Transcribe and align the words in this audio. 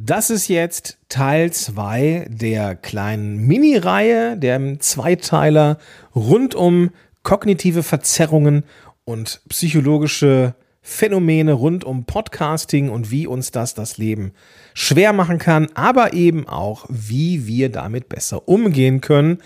Das 0.00 0.30
ist 0.30 0.46
jetzt 0.46 0.96
Teil 1.08 1.52
2 1.52 2.28
der 2.30 2.76
kleinen 2.76 3.48
Mini-Reihe, 3.48 4.36
der 4.36 4.78
Zweiteiler 4.78 5.78
rund 6.14 6.54
um 6.54 6.90
kognitive 7.24 7.82
Verzerrungen 7.82 8.62
und 9.04 9.40
psychologische 9.48 10.54
Phänomene 10.82 11.52
rund 11.52 11.82
um 11.82 12.04
Podcasting 12.04 12.90
und 12.90 13.10
wie 13.10 13.26
uns 13.26 13.50
das 13.50 13.74
das 13.74 13.98
Leben 13.98 14.34
schwer 14.72 15.12
machen 15.12 15.38
kann, 15.38 15.66
aber 15.74 16.12
eben 16.12 16.46
auch, 16.46 16.86
wie 16.88 17.48
wir 17.48 17.68
damit 17.68 18.08
besser 18.08 18.46
umgehen 18.46 19.00
können. 19.00 19.38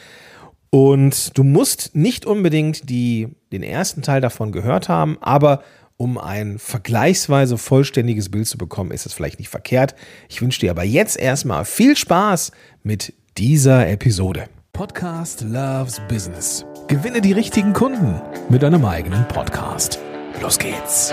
Und 0.68 1.38
du 1.38 1.44
musst 1.44 1.96
nicht 1.96 2.26
unbedingt 2.26 2.90
die, 2.90 3.28
den 3.52 3.62
ersten 3.62 4.02
Teil 4.02 4.20
davon 4.20 4.52
gehört 4.52 4.90
haben, 4.90 5.16
aber 5.22 5.62
um 6.02 6.18
ein 6.18 6.58
vergleichsweise 6.58 7.56
vollständiges 7.56 8.28
Bild 8.28 8.48
zu 8.48 8.58
bekommen, 8.58 8.90
ist 8.90 9.06
es 9.06 9.12
vielleicht 9.12 9.38
nicht 9.38 9.50
verkehrt. 9.50 9.94
Ich 10.28 10.42
wünsche 10.42 10.58
dir 10.58 10.72
aber 10.72 10.82
jetzt 10.82 11.16
erstmal 11.16 11.64
viel 11.64 11.96
Spaß 11.96 12.50
mit 12.82 13.14
dieser 13.38 13.88
Episode. 13.88 14.48
Podcast 14.72 15.42
Loves 15.42 16.00
Business. 16.08 16.66
Gewinne 16.88 17.20
die 17.20 17.30
richtigen 17.30 17.72
Kunden 17.72 18.20
mit 18.48 18.64
deinem 18.64 18.84
eigenen 18.84 19.28
Podcast. 19.28 20.00
Los 20.40 20.58
geht's. 20.58 21.12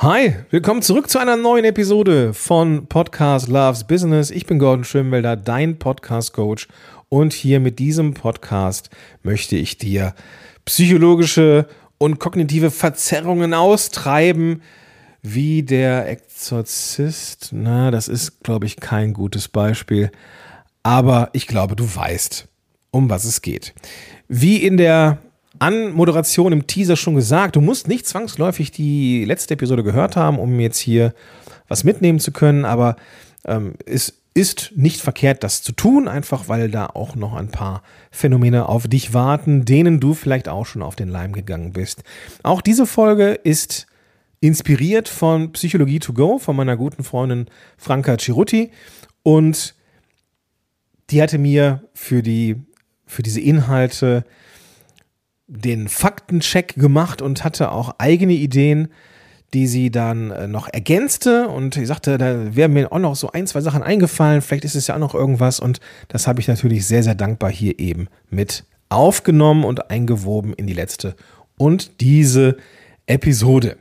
Hi, 0.00 0.36
willkommen 0.50 0.80
zurück 0.80 1.10
zu 1.10 1.18
einer 1.18 1.36
neuen 1.36 1.64
Episode 1.64 2.32
von 2.32 2.86
Podcast 2.86 3.48
Loves 3.48 3.82
Business. 3.82 4.30
Ich 4.30 4.46
bin 4.46 4.60
Gordon 4.60 4.84
Schönwelder, 4.84 5.34
dein 5.34 5.80
Podcast 5.80 6.32
Coach 6.32 6.68
und 7.08 7.32
hier 7.32 7.58
mit 7.58 7.80
diesem 7.80 8.14
Podcast 8.14 8.90
möchte 9.24 9.56
ich 9.56 9.76
dir 9.76 10.14
psychologische 10.64 11.66
und 11.98 12.20
kognitive 12.20 12.70
Verzerrungen 12.70 13.54
austreiben, 13.54 14.62
wie 15.22 15.64
der 15.64 16.08
Exorzist. 16.08 17.48
Na, 17.50 17.90
das 17.90 18.06
ist, 18.06 18.44
glaube 18.44 18.66
ich, 18.66 18.76
kein 18.76 19.12
gutes 19.12 19.48
Beispiel, 19.48 20.12
aber 20.84 21.30
ich 21.32 21.48
glaube, 21.48 21.74
du 21.74 21.92
weißt, 21.92 22.46
um 22.92 23.10
was 23.10 23.24
es 23.24 23.42
geht. 23.42 23.74
Wie 24.28 24.58
in 24.58 24.76
der 24.76 25.18
an 25.58 25.92
Moderation 25.92 26.52
im 26.52 26.66
Teaser 26.66 26.96
schon 26.96 27.14
gesagt, 27.14 27.56
du 27.56 27.60
musst 27.60 27.88
nicht 27.88 28.06
zwangsläufig 28.06 28.70
die 28.70 29.24
letzte 29.24 29.54
Episode 29.54 29.82
gehört 29.82 30.16
haben, 30.16 30.38
um 30.38 30.58
jetzt 30.60 30.78
hier 30.78 31.14
was 31.68 31.84
mitnehmen 31.84 32.20
zu 32.20 32.32
können, 32.32 32.64
aber 32.64 32.96
ähm, 33.44 33.74
es 33.86 34.14
ist 34.34 34.72
nicht 34.76 35.00
verkehrt, 35.00 35.42
das 35.42 35.62
zu 35.62 35.72
tun, 35.72 36.06
einfach 36.06 36.48
weil 36.48 36.70
da 36.70 36.86
auch 36.86 37.16
noch 37.16 37.34
ein 37.34 37.48
paar 37.48 37.82
Phänomene 38.10 38.68
auf 38.68 38.86
dich 38.86 39.12
warten, 39.12 39.64
denen 39.64 39.98
du 39.98 40.14
vielleicht 40.14 40.48
auch 40.48 40.64
schon 40.64 40.82
auf 40.82 40.94
den 40.94 41.08
Leim 41.08 41.32
gegangen 41.32 41.72
bist. 41.72 42.04
Auch 42.44 42.60
diese 42.60 42.86
Folge 42.86 43.32
ist 43.32 43.86
inspiriert 44.40 45.08
von 45.08 45.52
Psychologie 45.52 45.98
to 45.98 46.12
go, 46.12 46.38
von 46.38 46.54
meiner 46.54 46.76
guten 46.76 47.02
Freundin 47.02 47.46
Franka 47.76 48.16
Ciruti 48.16 48.70
und 49.24 49.74
die 51.10 51.20
hatte 51.20 51.38
mir 51.38 51.82
für 51.94 52.22
die 52.22 52.56
für 53.06 53.22
diese 53.22 53.40
Inhalte 53.40 54.24
den 55.48 55.88
Faktencheck 55.88 56.74
gemacht 56.74 57.22
und 57.22 57.42
hatte 57.42 57.72
auch 57.72 57.96
eigene 57.98 58.34
Ideen, 58.34 58.88
die 59.54 59.66
sie 59.66 59.90
dann 59.90 60.30
äh, 60.30 60.46
noch 60.46 60.68
ergänzte. 60.70 61.48
Und 61.48 61.76
ich 61.76 61.88
sagte, 61.88 62.18
da 62.18 62.54
wären 62.54 62.74
mir 62.74 62.92
auch 62.92 62.98
noch 62.98 63.16
so 63.16 63.32
ein, 63.32 63.46
zwei 63.46 63.62
Sachen 63.62 63.82
eingefallen. 63.82 64.42
Vielleicht 64.42 64.64
ist 64.64 64.74
es 64.74 64.86
ja 64.86 64.94
auch 64.94 65.00
noch 65.00 65.14
irgendwas. 65.14 65.58
Und 65.58 65.80
das 66.08 66.26
habe 66.26 66.40
ich 66.40 66.48
natürlich 66.48 66.86
sehr, 66.86 67.02
sehr 67.02 67.14
dankbar 67.14 67.50
hier 67.50 67.78
eben 67.78 68.08
mit 68.30 68.64
aufgenommen 68.90 69.64
und 69.64 69.90
eingewoben 69.90 70.52
in 70.52 70.66
die 70.66 70.74
letzte 70.74 71.16
und 71.56 72.00
diese 72.00 72.56
Episode. 73.06 73.76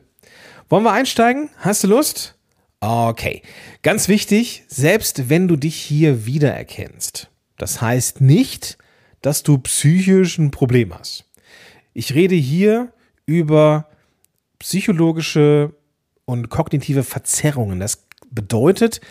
Wollen 0.70 0.84
wir 0.84 0.92
einsteigen? 0.92 1.50
Hast 1.58 1.84
du 1.84 1.88
Lust? 1.88 2.36
Okay. 2.80 3.42
Ganz 3.84 4.08
wichtig, 4.08 4.64
selbst 4.68 5.30
wenn 5.30 5.48
du 5.48 5.56
dich 5.56 5.76
hier 5.76 6.26
wiedererkennst, 6.26 7.30
das 7.58 7.82
heißt 7.82 8.22
nicht, 8.22 8.78
dass 9.22 9.44
du 9.44 9.58
psychisch 9.60 10.38
ein 10.38 10.52
Problem 10.52 10.94
hast. 10.98 11.27
Ich 11.98 12.14
rede 12.14 12.36
hier 12.36 12.94
über 13.26 13.88
psychologische 14.60 15.74
und 16.26 16.48
kognitive 16.50 17.04
Verzerrungen. 17.04 17.80
Das 17.80 18.06
bedeutet, 18.30 19.02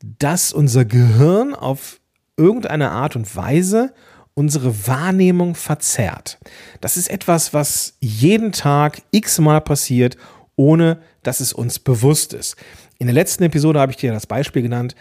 dass 0.00 0.52
unser 0.52 0.84
Gehirn 0.84 1.54
auf 1.54 2.00
irgendeine 2.36 2.90
Art 2.90 3.14
und 3.14 3.36
Weise 3.36 3.94
unsere 4.34 4.88
Wahrnehmung 4.88 5.54
verzerrt. 5.54 6.40
Das 6.80 6.96
ist 6.96 7.10
etwas, 7.10 7.54
was 7.54 7.96
jeden 8.00 8.50
Tag 8.50 9.02
x-mal 9.12 9.60
passiert, 9.60 10.16
ohne 10.56 10.98
dass 11.22 11.38
es 11.38 11.52
uns 11.52 11.78
bewusst 11.78 12.32
ist. 12.32 12.56
In 12.98 13.06
der 13.06 13.14
letzten 13.14 13.44
Episode 13.44 13.78
habe 13.78 13.92
ich 13.92 13.98
dir 13.98 14.12
das 14.12 14.26
Beispiel 14.26 14.62
genannt, 14.62 14.96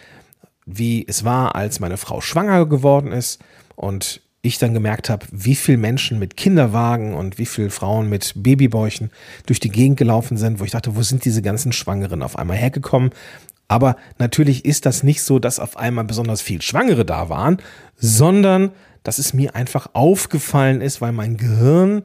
wie 0.67 1.03
es 1.07 1.23
war, 1.23 1.55
als 1.55 1.79
meine 1.79 1.97
Frau 1.97 2.21
schwanger 2.21 2.67
geworden 2.67 3.11
ist 3.11 3.39
und 3.75 4.21
ich 4.45 4.57
dann 4.57 4.73
gemerkt 4.73 5.09
habe, 5.09 5.25
wie 5.31 5.55
viele 5.55 5.77
Menschen 5.77 6.19
mit 6.19 6.37
Kinderwagen 6.37 7.13
und 7.13 7.37
wie 7.37 7.45
viele 7.45 7.69
Frauen 7.69 8.09
mit 8.09 8.33
Babybäuchen 8.35 9.11
durch 9.45 9.59
die 9.59 9.69
Gegend 9.69 9.97
gelaufen 9.97 10.37
sind, 10.37 10.59
wo 10.59 10.63
ich 10.63 10.71
dachte, 10.71 10.95
wo 10.95 11.01
sind 11.01 11.25
diese 11.25 11.41
ganzen 11.41 11.71
Schwangeren 11.71 12.21
auf 12.21 12.37
einmal 12.37 12.57
hergekommen? 12.57 13.11
Aber 13.67 13.95
natürlich 14.19 14.65
ist 14.65 14.85
das 14.85 15.03
nicht 15.03 15.23
so, 15.23 15.39
dass 15.39 15.59
auf 15.59 15.77
einmal 15.77 16.03
besonders 16.03 16.41
viel 16.41 16.61
Schwangere 16.61 17.05
da 17.05 17.29
waren, 17.29 17.57
sondern 17.97 18.71
dass 19.03 19.17
es 19.17 19.33
mir 19.33 19.55
einfach 19.55 19.89
aufgefallen 19.93 20.81
ist, 20.81 21.01
weil 21.01 21.11
mein 21.11 21.37
Gehirn 21.37 22.03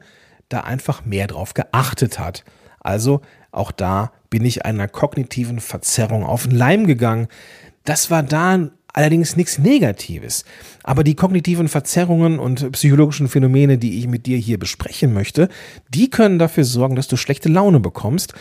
da 0.49 0.61
einfach 0.61 1.05
mehr 1.05 1.27
drauf 1.27 1.55
geachtet 1.55 2.19
hat. 2.19 2.45
Also 2.81 3.21
auch 3.53 3.73
da 3.73 4.13
bin 4.31 4.45
ich 4.45 4.65
einer 4.65 4.89
kognitiven 4.89 5.61
Verzerrung 5.61 6.25
auf 6.25 6.45
den 6.45 6.57
Leim 6.57 6.87
gegangen. 6.87 7.29
Das 7.85 8.11
war 8.11 8.23
da 8.23 8.71
allerdings 8.93 9.37
nichts 9.37 9.59
Negatives. 9.59 10.45
Aber 10.83 11.05
die 11.05 11.15
kognitiven 11.15 11.69
Verzerrungen 11.69 12.39
und 12.39 12.73
psychologischen 12.73 13.29
Phänomene, 13.29 13.79
die 13.79 13.99
ich 13.99 14.07
mit 14.07 14.27
dir 14.27 14.39
hier 14.39 14.59
besprechen 14.59 15.13
möchte, 15.13 15.49
die 15.89 16.11
können 16.11 16.39
dafür 16.39 16.65
sorgen, 16.65 16.97
dass 16.97 17.09
du 17.09 17.17
schlechte 17.17 17.49
Laune 17.49 17.81
bekommst. 17.81 18.35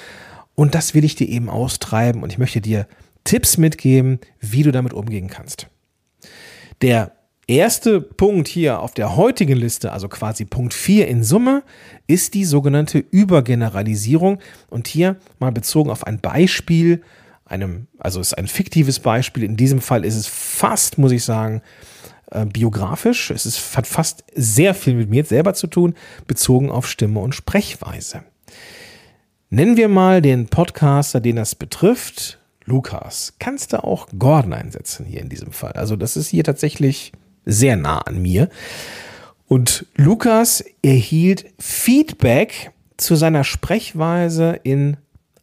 Und 0.56 0.76
das 0.76 0.94
will 0.94 1.06
ich 1.06 1.16
dir 1.16 1.28
eben 1.28 1.50
austreiben 1.50 2.24
und 2.24 2.32
ich 2.32 2.38
möchte 2.38 2.62
dir 2.62 2.88
Tipps 3.24 3.58
mitgeben, 3.58 4.20
wie 4.40 4.64
du 4.64 4.72
damit 4.72 4.94
umgehen 4.94 5.28
kannst. 5.28 5.68
Der 6.81 7.14
erste 7.48 8.00
Punkt 8.00 8.48
hier 8.48 8.80
auf 8.80 8.94
der 8.94 9.16
heutigen 9.16 9.58
Liste, 9.58 9.92
also 9.92 10.08
quasi 10.08 10.46
Punkt 10.46 10.74
4 10.74 11.08
in 11.08 11.24
Summe, 11.24 11.64
ist 12.08 12.34
die 12.34 12.46
sogenannte 12.46 13.00
Übergeneralisierung. 13.00 14.40
Und 14.70 14.88
hier 14.88 15.18
mal 15.40 15.52
bezogen 15.52 15.90
auf 15.90 16.06
ein 16.06 16.20
Beispiel, 16.20 17.02
einem, 17.50 17.88
also 17.98 18.20
ist 18.20 18.38
ein 18.38 18.48
fiktives 18.48 19.00
Beispiel. 19.00 19.44
In 19.44 19.58
diesem 19.58 19.82
Fall 19.82 20.06
ist 20.06 20.16
es 20.16 20.28
fast, 20.28 20.98
muss 20.98 21.12
ich 21.12 21.24
sagen, 21.24 21.62
äh, 22.32 22.46
biografisch. 22.46 23.32
Es 23.32 23.46
ist, 23.46 23.76
hat 23.76 23.88
fast 23.88 24.24
sehr 24.36 24.74
viel 24.74 24.94
mit 24.94 25.10
mir 25.10 25.26
selber 25.26 25.54
zu 25.54 25.68
tun, 25.68 25.96
bezogen 26.28 26.70
auf 26.70 26.88
Stimme 26.88 27.20
und 27.20 27.34
Sprechweise. 27.34 28.24
Nennen 29.50 29.78
wir 29.78 29.88
mal 29.88 30.22
den 30.22 30.48
Podcaster, 30.48 31.20
den 31.20 31.38
das 31.38 31.56
betrifft, 31.56 32.38
Lukas. 32.66 33.34
Kannst 33.40 33.74
du 33.74 33.84
auch 33.84 34.08
Gordon 34.18 34.54
einsetzen 34.54 35.06
hier 35.06 35.22
in 35.22 35.30
diesem 35.30 35.52
Fall? 35.52 35.74
Also 35.74 35.96
das 35.96 36.16
ist 36.16 36.28
hier 36.28 36.44
tatsächlich 36.44 37.12
sehr 37.46 37.76
nah 37.76 38.00
an 38.00 38.22
mir. 38.22 38.50
Und 39.48 39.88
Lukas 39.96 40.64
erhielt 40.84 41.46
Feedback 41.58 42.72
zu 42.98 43.16
seiner 43.16 43.44
Sprechweise 43.44 44.60
in 44.64 44.98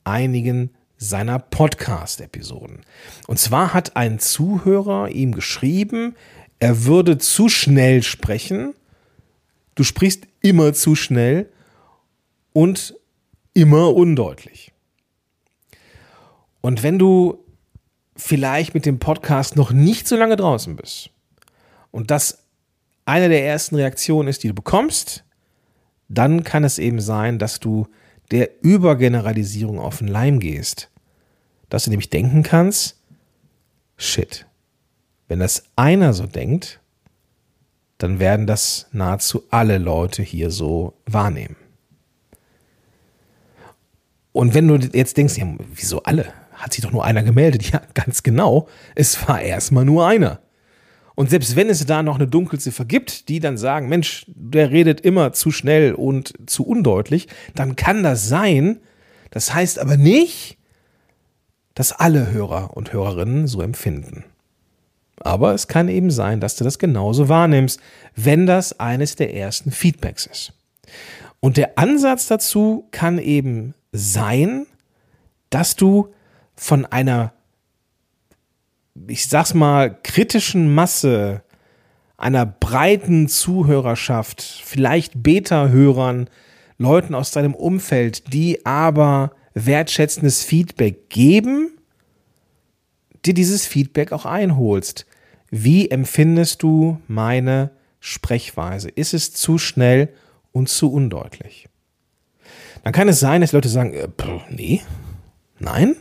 einigen 0.04 0.70
seiner 0.98 1.38
Podcast-Episoden. 1.38 2.80
Und 3.26 3.38
zwar 3.38 3.74
hat 3.74 3.96
ein 3.96 4.18
Zuhörer 4.18 5.10
ihm 5.10 5.32
geschrieben, 5.32 6.16
er 6.58 6.84
würde 6.84 7.18
zu 7.18 7.48
schnell 7.48 8.02
sprechen. 8.02 8.74
Du 9.74 9.84
sprichst 9.84 10.26
immer 10.40 10.72
zu 10.72 10.94
schnell 10.94 11.50
und 12.52 12.94
immer 13.52 13.94
undeutlich. 13.94 14.72
Und 16.62 16.82
wenn 16.82 16.98
du 16.98 17.44
vielleicht 18.16 18.74
mit 18.74 18.86
dem 18.86 18.98
Podcast 18.98 19.56
noch 19.56 19.72
nicht 19.72 20.08
so 20.08 20.16
lange 20.16 20.36
draußen 20.36 20.76
bist 20.76 21.10
und 21.90 22.10
das 22.10 22.46
eine 23.04 23.28
der 23.28 23.44
ersten 23.44 23.76
Reaktionen 23.76 24.28
ist, 24.28 24.42
die 24.42 24.48
du 24.48 24.54
bekommst, 24.54 25.24
dann 26.08 26.44
kann 26.44 26.64
es 26.64 26.78
eben 26.78 27.00
sein, 27.00 27.38
dass 27.38 27.60
du 27.60 27.86
der 28.30 28.50
Übergeneralisierung 28.62 29.78
auf 29.78 29.98
den 29.98 30.08
Leim 30.08 30.40
gehst. 30.40 30.90
Dass 31.68 31.84
du 31.84 31.90
nämlich 31.90 32.10
denken 32.10 32.42
kannst, 32.42 32.96
shit, 33.96 34.46
wenn 35.28 35.40
das 35.40 35.64
einer 35.74 36.12
so 36.12 36.26
denkt, 36.26 36.80
dann 37.98 38.18
werden 38.18 38.46
das 38.46 38.86
nahezu 38.92 39.44
alle 39.50 39.78
Leute 39.78 40.22
hier 40.22 40.50
so 40.50 40.94
wahrnehmen. 41.06 41.56
Und 44.32 44.52
wenn 44.52 44.68
du 44.68 44.76
jetzt 44.76 45.16
denkst, 45.16 45.38
ja, 45.38 45.46
wieso 45.74 46.02
alle? 46.02 46.32
Hat 46.52 46.74
sich 46.74 46.84
doch 46.84 46.92
nur 46.92 47.04
einer 47.04 47.22
gemeldet? 47.22 47.62
Ja, 47.72 47.80
ganz 47.94 48.22
genau. 48.22 48.68
Es 48.94 49.26
war 49.26 49.40
erstmal 49.40 49.84
nur 49.84 50.06
einer. 50.06 50.40
Und 51.16 51.30
selbst 51.30 51.56
wenn 51.56 51.70
es 51.70 51.84
da 51.86 52.02
noch 52.02 52.16
eine 52.16 52.28
Dunkelziffer 52.28 52.84
gibt, 52.84 53.28
die 53.28 53.40
dann 53.40 53.56
sagen, 53.56 53.88
Mensch, 53.88 54.26
der 54.28 54.70
redet 54.70 55.00
immer 55.00 55.32
zu 55.32 55.50
schnell 55.50 55.94
und 55.94 56.34
zu 56.46 56.64
undeutlich, 56.64 57.26
dann 57.54 57.74
kann 57.74 58.02
das 58.02 58.28
sein. 58.28 58.80
Das 59.30 59.52
heißt 59.52 59.78
aber 59.78 59.96
nicht, 59.96 60.58
dass 61.74 61.92
alle 61.92 62.30
Hörer 62.30 62.76
und 62.76 62.92
Hörerinnen 62.92 63.46
so 63.46 63.62
empfinden. 63.62 64.24
Aber 65.18 65.54
es 65.54 65.68
kann 65.68 65.88
eben 65.88 66.10
sein, 66.10 66.40
dass 66.40 66.56
du 66.56 66.64
das 66.64 66.78
genauso 66.78 67.30
wahrnimmst, 67.30 67.80
wenn 68.14 68.46
das 68.46 68.78
eines 68.78 69.16
der 69.16 69.34
ersten 69.34 69.72
Feedbacks 69.72 70.26
ist. 70.26 70.52
Und 71.40 71.56
der 71.56 71.78
Ansatz 71.78 72.26
dazu 72.26 72.88
kann 72.90 73.18
eben 73.18 73.74
sein, 73.90 74.66
dass 75.48 75.76
du 75.76 76.12
von 76.54 76.84
einer 76.84 77.32
ich 79.08 79.28
sag's 79.28 79.54
mal, 79.54 79.96
kritischen 80.02 80.74
Masse 80.74 81.42
einer 82.16 82.46
breiten 82.46 83.28
Zuhörerschaft, 83.28 84.42
vielleicht 84.42 85.22
Beta-Hörern, 85.22 86.30
Leuten 86.78 87.14
aus 87.14 87.30
deinem 87.30 87.54
Umfeld, 87.54 88.32
die 88.32 88.64
aber 88.64 89.32
wertschätzendes 89.54 90.42
Feedback 90.42 91.08
geben, 91.08 91.70
dir 93.24 93.34
dieses 93.34 93.66
Feedback 93.66 94.12
auch 94.12 94.26
einholst. 94.26 95.06
Wie 95.50 95.90
empfindest 95.90 96.62
du 96.62 97.00
meine 97.06 97.70
Sprechweise? 98.00 98.88
Ist 98.88 99.14
es 99.14 99.32
zu 99.32 99.58
schnell 99.58 100.10
und 100.52 100.68
zu 100.68 100.92
undeutlich? 100.92 101.68
Dann 102.84 102.92
kann 102.92 103.08
es 103.08 103.20
sein, 103.20 103.40
dass 103.40 103.52
Leute 103.52 103.68
sagen, 103.68 103.94
äh, 103.94 104.08
nee, 104.50 104.82
nein, 105.58 105.96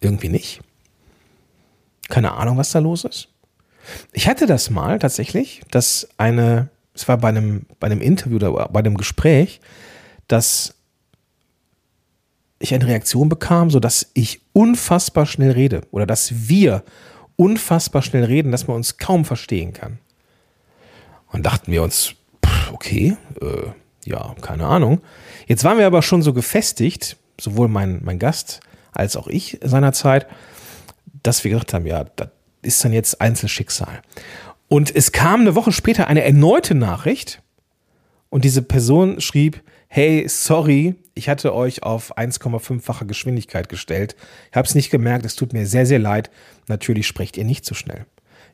irgendwie 0.00 0.28
nicht. 0.28 0.60
Keine 2.16 2.32
Ahnung, 2.32 2.56
was 2.56 2.70
da 2.70 2.78
los 2.78 3.04
ist. 3.04 3.28
Ich 4.14 4.26
hatte 4.26 4.46
das 4.46 4.70
mal 4.70 4.98
tatsächlich, 4.98 5.60
dass 5.70 6.08
eine, 6.16 6.70
es 6.94 7.06
war 7.08 7.18
bei 7.18 7.28
einem, 7.28 7.66
bei 7.78 7.88
einem 7.88 8.00
Interview 8.00 8.36
oder 8.36 8.70
bei 8.70 8.78
einem 8.80 8.96
Gespräch, 8.96 9.60
dass 10.26 10.76
ich 12.58 12.72
eine 12.72 12.86
Reaktion 12.86 13.28
bekam, 13.28 13.68
sodass 13.68 14.12
ich 14.14 14.40
unfassbar 14.54 15.26
schnell 15.26 15.50
rede 15.50 15.82
oder 15.90 16.06
dass 16.06 16.48
wir 16.48 16.84
unfassbar 17.36 18.00
schnell 18.00 18.24
reden, 18.24 18.50
dass 18.50 18.66
man 18.66 18.78
uns 18.78 18.96
kaum 18.96 19.26
verstehen 19.26 19.74
kann. 19.74 19.98
Und 21.32 21.44
dachten 21.44 21.70
wir 21.70 21.82
uns, 21.82 22.14
okay, 22.72 23.14
äh, 23.42 24.08
ja, 24.08 24.34
keine 24.40 24.64
Ahnung. 24.64 25.02
Jetzt 25.48 25.64
waren 25.64 25.76
wir 25.76 25.86
aber 25.86 26.00
schon 26.00 26.22
so 26.22 26.32
gefestigt, 26.32 27.18
sowohl 27.38 27.68
mein, 27.68 28.00
mein 28.02 28.18
Gast 28.18 28.60
als 28.92 29.16
auch 29.16 29.26
ich 29.26 29.58
seinerzeit, 29.62 30.26
dass 31.26 31.44
wir 31.44 31.50
gedacht 31.50 31.74
haben, 31.74 31.86
ja, 31.86 32.04
das 32.04 32.28
ist 32.62 32.84
dann 32.84 32.92
jetzt 32.92 33.20
Einzelschicksal. 33.20 34.02
Und 34.68 34.94
es 34.94 35.12
kam 35.12 35.42
eine 35.42 35.54
Woche 35.54 35.72
später 35.72 36.08
eine 36.08 36.24
erneute 36.24 36.74
Nachricht 36.74 37.42
und 38.30 38.44
diese 38.44 38.62
Person 38.62 39.20
schrieb, 39.20 39.62
hey, 39.88 40.26
sorry, 40.28 40.96
ich 41.14 41.28
hatte 41.28 41.54
euch 41.54 41.82
auf 41.82 42.16
1,5-fache 42.18 43.06
Geschwindigkeit 43.06 43.68
gestellt. 43.68 44.16
Ich 44.50 44.56
habe 44.56 44.66
es 44.66 44.74
nicht 44.74 44.90
gemerkt, 44.90 45.24
es 45.24 45.36
tut 45.36 45.52
mir 45.52 45.66
sehr, 45.66 45.86
sehr 45.86 45.98
leid. 45.98 46.30
Natürlich 46.68 47.06
sprecht 47.06 47.36
ihr 47.36 47.44
nicht 47.44 47.64
so 47.64 47.74
schnell. 47.74 48.06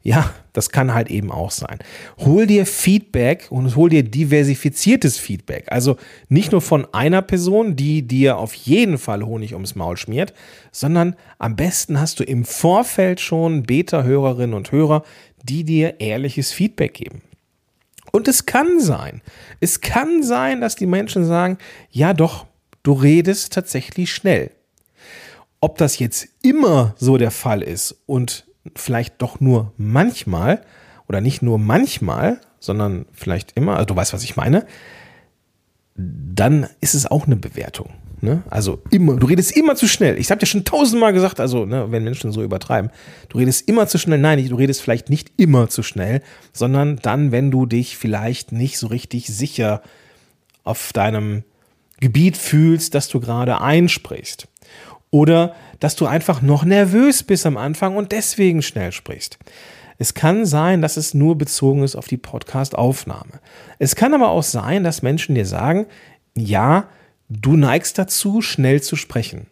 Ja, 0.05 0.35
das 0.53 0.71
kann 0.71 0.93
halt 0.93 1.11
eben 1.11 1.31
auch 1.31 1.53
sein. 1.53 1.79
Hol 2.19 2.47
dir 2.47 2.67
Feedback 2.67 3.47
und 3.51 3.77
hol 3.77 3.89
dir 3.89 4.03
diversifiziertes 4.03 5.17
Feedback. 5.17 5.67
Also 5.69 5.97
nicht 6.29 6.51
nur 6.51 6.61
von 6.61 6.93
einer 6.93 7.23
Person, 7.23 7.77
die 7.77 8.03
dir 8.03 8.37
auf 8.37 8.53
jeden 8.55 8.99
Fall 8.99 9.25
Honig 9.25 9.55
ums 9.55 9.77
Maul 9.77 9.97
schmiert, 9.97 10.35
sondern 10.73 11.15
am 11.39 11.55
besten 11.55 12.01
hast 12.01 12.19
du 12.19 12.25
im 12.25 12.45
Vorfeld 12.45 13.21
schon 13.21 13.63
Beta-Hörerinnen 13.63 14.55
und 14.55 14.73
Hörer, 14.73 15.05
die 15.45 15.63
dir 15.63 16.01
ehrliches 16.01 16.53
Feedback 16.53 16.95
geben. 16.95 17.23
Und 18.11 18.27
es 18.27 18.45
kann 18.45 18.81
sein, 18.81 19.23
es 19.61 19.81
kann 19.81 20.23
sein, 20.23 20.61
dass 20.61 20.75
die 20.75 20.87
Menschen 20.87 21.25
sagen, 21.25 21.59
ja 21.91 22.13
doch, 22.13 22.47
du 22.83 22.93
redest 22.93 23.53
tatsächlich 23.53 24.13
schnell. 24.13 24.51
Ob 25.61 25.79
das 25.79 26.01
jetzt 26.01 26.29
immer 26.43 26.95
so 26.99 27.17
der 27.17 27.31
Fall 27.31 27.63
ist 27.63 27.97
und 28.07 28.45
vielleicht 28.75 29.21
doch 29.21 29.41
nur 29.41 29.73
manchmal 29.77 30.63
oder 31.09 31.21
nicht 31.21 31.43
nur 31.43 31.59
manchmal, 31.59 32.41
sondern 32.61 33.07
vielleicht 33.13 33.53
immer, 33.57 33.77
also 33.77 33.87
du 33.87 33.97
weißt, 33.97 34.13
was 34.13 34.25
ich 34.25 34.37
meine, 34.37 34.67
dann 35.95 36.67
ist 36.81 36.95
es 36.95 37.11
auch 37.11 37.27
eine 37.27 37.37
Bewertung. 37.37 37.91
Ne? 38.21 38.43
Also 38.49 38.81
immer, 38.91 39.17
du 39.17 39.27
redest 39.27 39.57
immer 39.57 39.75
zu 39.75 39.89
schnell. 39.89 40.17
Ich 40.17 40.31
habe 40.31 40.39
dir 40.39 40.47
schon 40.47 40.65
tausendmal 40.65 41.13
gesagt, 41.13 41.41
also 41.41 41.67
ne, 41.67 41.91
wenn 41.91 42.05
Menschen 42.05 42.31
so 42.31 42.43
übertreiben, 42.43 42.91
du 43.29 43.39
redest 43.39 43.69
immer 43.69 43.89
zu 43.89 43.99
schnell. 43.99 44.19
Nein, 44.19 44.49
du 44.49 44.55
redest 44.55 44.81
vielleicht 44.81 45.11
nicht 45.11 45.33
immer 45.37 45.69
zu 45.69 45.83
schnell, 45.83 46.23
sondern 46.53 46.97
dann, 47.03 47.33
wenn 47.33 47.51
du 47.51 47.67
dich 47.67 47.97
vielleicht 47.97 48.53
nicht 48.53 48.79
so 48.79 48.87
richtig 48.87 49.27
sicher 49.27 49.83
auf 50.63 50.93
deinem 50.93 51.43
Gebiet 51.99 52.37
fühlst, 52.37 52.95
dass 52.95 53.09
du 53.09 53.19
gerade 53.19 53.61
einsprichst. 53.61 54.47
Oder 55.13 55.55
dass 55.79 55.95
du 55.95 56.07
einfach 56.07 56.43
noch 56.43 56.65
nervös 56.65 57.23
bist 57.23 57.47
am 57.47 57.57
Anfang 57.57 57.97
und 57.97 58.11
deswegen 58.11 58.63
schnell 58.63 58.91
sprichst. 58.91 59.39
Es 59.99 60.15
kann 60.15 60.47
sein, 60.47 60.83
dass 60.83 60.97
es 60.97 61.15
nur 61.15 61.39
bezogen 61.39 61.85
ist 61.85 61.95
auf 61.95 62.09
die 62.09 62.17
Podcast-Aufnahme. 62.17 63.41
Es 63.79 63.95
kann 63.95 64.15
aber 64.15 64.31
auch 64.31 64.43
sein, 64.43 64.83
dass 64.83 65.03
Menschen 65.03 65.37
dir 65.37 65.47
sagen, 65.47 65.87
ja, 66.35 66.89
du 67.29 67.57
neigst 67.57 67.99
dazu, 67.99 68.41
schnell 68.41 68.83
zu 68.83 68.97
sprechen. 68.97 69.47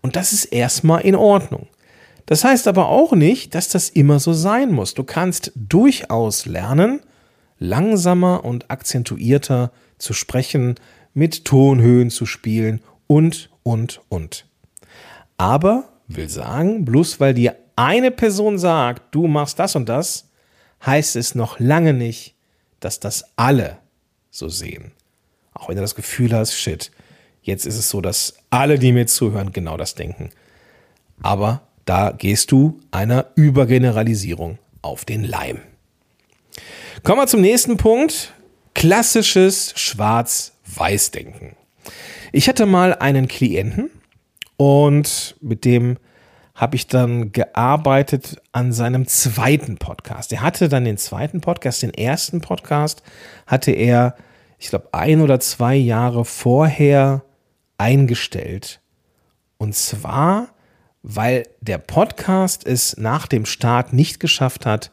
Und 0.00 0.16
das 0.16 0.32
ist 0.32 0.46
erstmal 0.46 1.02
in 1.02 1.16
Ordnung. 1.16 1.66
Das 2.24 2.44
heißt 2.44 2.68
aber 2.68 2.88
auch 2.88 3.12
nicht, 3.12 3.54
dass 3.54 3.68
das 3.68 3.90
immer 3.90 4.20
so 4.20 4.32
sein 4.32 4.70
muss. 4.70 4.94
Du 4.94 5.02
kannst 5.02 5.52
durchaus 5.54 6.46
lernen, 6.46 7.00
langsamer 7.58 8.44
und 8.44 8.70
akzentuierter 8.70 9.72
zu 9.98 10.12
sprechen, 10.12 10.76
mit 11.14 11.44
Tonhöhen 11.44 12.10
zu 12.10 12.26
spielen 12.26 12.80
und, 13.06 13.50
und, 13.64 14.00
und. 14.08 14.47
Aber 15.38 15.84
will 16.08 16.28
sagen, 16.28 16.84
bloß 16.84 17.20
weil 17.20 17.34
dir 17.34 17.56
eine 17.76 18.10
Person 18.10 18.58
sagt, 18.58 19.14
du 19.14 19.26
machst 19.26 19.58
das 19.58 19.76
und 19.76 19.88
das, 19.88 20.28
heißt 20.84 21.16
es 21.16 21.34
noch 21.34 21.58
lange 21.58 21.94
nicht, 21.94 22.34
dass 22.80 23.00
das 23.00 23.24
alle 23.36 23.78
so 24.30 24.48
sehen. 24.48 24.92
Auch 25.54 25.68
wenn 25.68 25.76
du 25.76 25.82
das 25.82 25.94
Gefühl 25.94 26.32
hast, 26.32 26.54
shit, 26.54 26.90
jetzt 27.42 27.66
ist 27.66 27.78
es 27.78 27.88
so, 27.88 28.00
dass 28.00 28.34
alle, 28.50 28.78
die 28.78 28.92
mir 28.92 29.06
zuhören, 29.06 29.52
genau 29.52 29.76
das 29.76 29.94
denken. 29.94 30.30
Aber 31.22 31.62
da 31.84 32.12
gehst 32.12 32.52
du 32.52 32.80
einer 32.90 33.26
Übergeneralisierung 33.34 34.58
auf 34.82 35.04
den 35.04 35.24
Leim. 35.24 35.60
Kommen 37.02 37.20
wir 37.20 37.26
zum 37.26 37.40
nächsten 37.40 37.76
Punkt. 37.76 38.34
Klassisches 38.74 39.72
Schwarz-Weiß-Denken. 39.76 41.56
Ich 42.32 42.48
hatte 42.48 42.66
mal 42.66 42.94
einen 42.94 43.26
Klienten, 43.26 43.90
und 44.58 45.36
mit 45.40 45.64
dem 45.64 45.96
habe 46.54 46.74
ich 46.74 46.88
dann 46.88 47.30
gearbeitet 47.30 48.42
an 48.50 48.72
seinem 48.72 49.06
zweiten 49.06 49.78
Podcast. 49.78 50.32
Er 50.32 50.42
hatte 50.42 50.68
dann 50.68 50.84
den 50.84 50.98
zweiten 50.98 51.40
Podcast, 51.40 51.82
den 51.82 51.94
ersten 51.94 52.40
Podcast 52.40 53.02
hatte 53.46 53.70
er, 53.70 54.16
ich 54.58 54.68
glaube, 54.68 54.88
ein 54.92 55.20
oder 55.20 55.38
zwei 55.38 55.76
Jahre 55.76 56.24
vorher 56.24 57.22
eingestellt. 57.78 58.80
Und 59.56 59.76
zwar, 59.76 60.48
weil 61.04 61.44
der 61.60 61.78
Podcast 61.78 62.66
es 62.66 62.96
nach 62.96 63.28
dem 63.28 63.46
Start 63.46 63.92
nicht 63.92 64.18
geschafft 64.18 64.66
hat, 64.66 64.90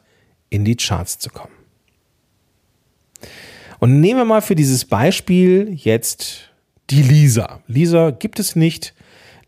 in 0.48 0.64
die 0.64 0.76
Charts 0.76 1.18
zu 1.18 1.30
kommen. 1.30 1.52
Und 3.80 4.00
nehmen 4.00 4.20
wir 4.20 4.24
mal 4.24 4.40
für 4.40 4.54
dieses 4.54 4.84
Beispiel 4.84 5.72
jetzt 5.74 6.50
die 6.90 7.02
Lisa. 7.02 7.60
Lisa 7.66 8.10
gibt 8.10 8.38
es 8.38 8.54
nicht. 8.54 8.94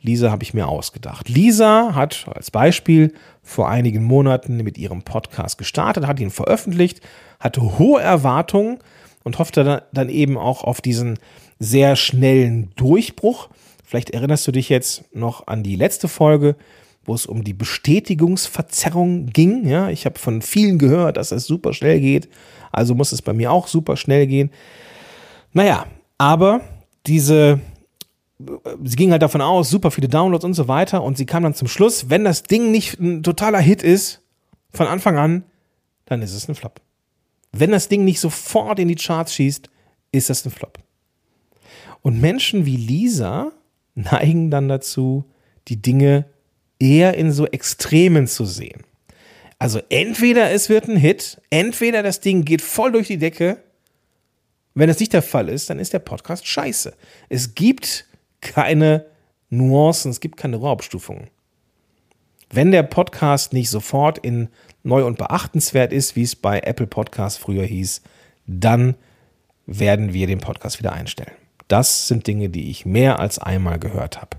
Lisa 0.01 0.31
habe 0.31 0.45
ich 0.45 0.55
mir 0.55 0.69
ausgedacht. 0.69 1.29
Lisa 1.29 1.95
hat 1.95 2.27
als 2.35 2.51
Beispiel 2.51 3.13
vor 3.43 3.69
einigen 3.69 4.05
Monaten 4.05 4.59
mit 4.59 4.79
ihrem 4.79 5.03
Podcast 5.03 5.59
gestartet, 5.59 6.07
hat 6.07 6.21
ihn 6.21 6.31
veröffentlicht, 6.31 7.01
hatte 7.41 7.79
hohe 7.79 8.01
Erwartungen 8.01 8.79
und 9.25 9.39
hoffte 9.39 9.83
dann 9.93 10.09
eben 10.09 10.39
auch 10.39 10.63
auf 10.65 10.81
diesen 10.81 11.19
sehr 11.59 11.97
schnellen 11.97 12.71
Durchbruch. 12.77 13.49
Vielleicht 13.85 14.11
erinnerst 14.11 14.47
du 14.47 14.53
dich 14.53 14.69
jetzt 14.69 15.05
noch 15.15 15.47
an 15.47 15.63
die 15.63 15.77
letzte 15.77 16.09
Folge, 16.09 16.57
wo 17.05 17.15
es 17.15 17.27
um 17.27 17.43
die 17.43 17.55
Bestätigungsverzerrung 17.55 19.27
ging. 19.27 19.67
Ja, 19.67 19.89
ich 19.89 20.05
habe 20.05 20.19
von 20.19 20.43
vielen 20.43 20.79
gehört, 20.79 21.17
dass 21.17 21.33
es 21.33 21.47
super 21.47 21.73
schnell 21.73 22.01
geht. 22.01 22.29
Also 22.71 22.95
muss 22.95 23.13
es 23.13 23.23
bei 23.23 23.33
mir 23.33 23.51
auch 23.51 23.67
super 23.67 23.97
schnell 23.97 24.27
gehen. 24.27 24.51
Naja, 25.53 25.87
aber 26.19 26.61
diese 27.07 27.61
sie 28.85 28.97
ging 28.97 29.11
halt 29.11 29.23
davon 29.23 29.41
aus, 29.41 29.71
super 29.71 29.91
viele 29.91 30.09
Downloads 30.09 30.45
und 30.45 30.55
so 30.55 30.69
weiter. 30.69 31.03
Und 31.03 31.17
sie 31.17 31.27
kam 31.27 31.43
dann 31.43 31.55
zum 31.55 31.69
Schluss, 31.69 32.09
wenn 32.11 32.25
das 32.25 32.45
Ding 32.45 32.71
nicht 32.71 32.99
ein 33.01 33.23
totaler 33.23 33.61
Hit 33.61 33.83
ist, 33.83 34.23
von 34.73 34.87
Anfang 34.87 35.17
an, 35.17 35.45
dann 36.05 36.23
ist 36.23 36.35
es 36.35 36.49
ein 36.49 36.55
Flop. 36.55 36.81
Wenn 37.53 37.71
das 37.71 37.89
Ding 37.89 38.05
nicht 38.05 38.21
sofort 38.21 38.79
in 38.79 38.89
die 38.89 38.95
Charts 38.95 39.35
schießt, 39.35 39.69
ist 40.13 40.31
das 40.31 40.45
ein 40.45 40.51
Flop. 40.51 40.79
Und 42.03 42.21
Menschen 42.21 42.67
wie 42.67 42.77
Lisa 42.77 43.53
neigen 43.95 44.51
dann 44.51 44.69
dazu, 44.69 45.25
die 45.69 45.81
Dinge 45.81 46.27
eher 46.79 47.15
in 47.15 47.33
so 47.33 47.47
Extremen 47.47 48.27
zu 48.27 48.45
sehen. 48.45 48.83
Also 49.59 49.81
entweder 49.89 50.51
es 50.53 50.69
wird 50.69 50.89
ein 50.89 50.97
Hit, 50.97 51.43
entweder 51.51 52.03
das 52.03 52.21
Ding 52.21 52.45
geht 52.45 52.63
voll 52.63 52.93
durch 52.93 53.09
die 53.09 53.19
Decke. 53.19 53.63
Wenn 54.75 54.89
es 54.89 55.01
nicht 55.01 55.13
der 55.13 55.23
Fall 55.23 55.49
ist, 55.49 55.69
dann 55.69 55.81
ist 55.81 55.93
der 55.93 55.99
Podcast 55.99 56.47
scheiße. 56.47 56.95
Es 57.29 57.57
gibt 57.57 58.07
keine 58.41 59.07
Nuancen, 59.51 60.11
es 60.11 60.21
gibt 60.21 60.37
keine 60.37 60.57
Raubstufungen. 60.57 61.29
Wenn 62.51 62.71
der 62.71 62.83
Podcast 62.83 63.53
nicht 63.53 63.71
sofort 63.71 64.19
in 64.19 64.49
neu 64.83 65.05
und 65.05 65.19
beachtenswert 65.19 65.93
ist, 65.93 66.17
wie 66.17 66.23
es 66.23 66.35
bei 66.35 66.61
Apple 66.61 66.87
Podcasts 66.87 67.39
früher 67.39 67.65
hieß, 67.65 68.03
dann 68.47 68.95
werden 69.67 70.15
wir 70.15 70.27
den 70.27 70.39
Podcast 70.39 70.79
wieder 70.79 70.93
einstellen. 70.93 71.35
Das 71.69 72.09
sind 72.09 72.27
Dinge, 72.27 72.49
die 72.49 72.71
ich 72.71 72.87
mehr 72.87 73.19
als 73.19 73.39
einmal 73.39 73.79
gehört 73.79 74.21
habe. 74.21 74.39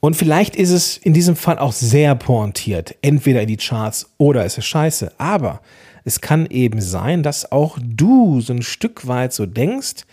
Und 0.00 0.16
vielleicht 0.16 0.56
ist 0.56 0.70
es 0.70 0.96
in 0.96 1.14
diesem 1.14 1.36
Fall 1.36 1.58
auch 1.58 1.72
sehr 1.72 2.14
pointiert, 2.14 2.94
entweder 3.02 3.42
in 3.42 3.48
die 3.48 3.56
Charts 3.56 4.10
oder 4.18 4.44
es 4.44 4.58
ist 4.58 4.66
scheiße. 4.66 5.12
Aber 5.18 5.60
es 6.04 6.20
kann 6.20 6.46
eben 6.46 6.80
sein, 6.80 7.22
dass 7.22 7.50
auch 7.50 7.78
du 7.82 8.40
so 8.40 8.52
ein 8.52 8.62
Stück 8.62 9.06
weit 9.06 9.32
so 9.32 9.46
denkst, 9.46 10.04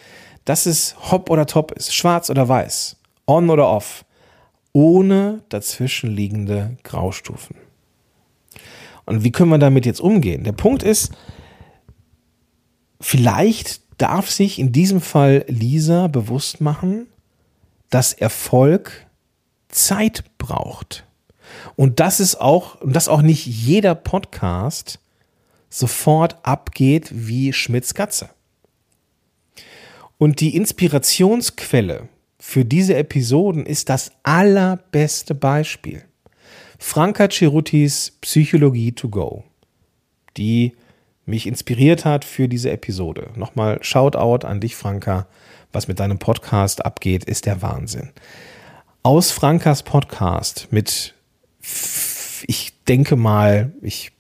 dass 0.46 0.66
es 0.66 0.96
hopp 1.12 1.30
oder 1.30 1.46
top 1.46 1.72
ist, 1.72 1.94
schwarz 1.94 2.30
oder 2.30 2.48
weiß, 2.48 2.98
on 3.26 3.50
oder 3.50 3.70
off, 3.70 4.06
ohne 4.74 5.44
dazwischenliegende 5.50 6.78
Graustufen. 6.84 7.56
Und 9.06 9.24
wie 9.24 9.32
können 9.32 9.50
wir 9.50 9.58
damit 9.58 9.86
jetzt 9.86 10.02
umgehen? 10.02 10.44
Der 10.44 10.54
Punkt 10.54 10.84
ist, 10.84 11.12
vielleicht 13.00 13.82
darf 13.98 14.30
sich 14.30 14.60
in 14.60 14.72
diesem 14.72 15.02
Fall 15.02 15.46
Lisa 15.48 16.08
bewusst 16.08 16.62
machen, 16.62 17.08
dass 17.90 18.14
Erfolg 18.14 19.06
Zeit 19.70 20.24
braucht. 20.38 21.06
Und 21.76 22.00
das 22.00 22.20
ist 22.20 22.36
auch, 22.40 22.78
dass 22.84 23.10
auch 23.10 23.22
nicht 23.22 23.46
jeder 23.46 23.96
Podcast 23.96 25.00
sofort 25.70 26.38
abgeht 26.44 27.10
wie 27.12 27.54
Schmitz 27.54 27.94
Katze. 27.94 28.30
Und 30.22 30.40
die 30.40 30.56
Inspirationsquelle 30.56 32.08
für 32.38 32.64
diese 32.64 32.94
Episoden 32.94 33.66
ist 33.66 33.90
das 33.90 34.12
allerbeste 34.22 35.34
Beispiel. 35.34 36.04
Franka 36.78 37.28
Ceruttis 37.28 38.20
Psychologie 38.22 38.92
to 38.92 39.10
go, 39.10 39.44
die 40.38 40.74
mich 41.26 41.48
inspiriert 41.48 42.06
hat 42.06 42.24
für 42.24 42.48
diese 42.48 42.70
Episode. 42.70 43.32
Nochmal 43.36 43.80
Shoutout 43.82 44.46
an 44.46 44.60
dich, 44.60 44.76
Franka. 44.76 45.26
Was 45.72 45.88
mit 45.88 46.00
deinem 46.00 46.20
Podcast 46.20 46.86
abgeht, 46.86 47.24
ist 47.24 47.48
der 47.48 47.64
Wahnsinn. 47.64 48.12
Aus 49.02 49.32
Frankas 49.32 49.82
Podcast 49.82 50.68
mit, 50.70 51.16
ich 52.46 52.74
denke 52.88 53.16
mal, 53.16 53.74
ich 53.82 54.12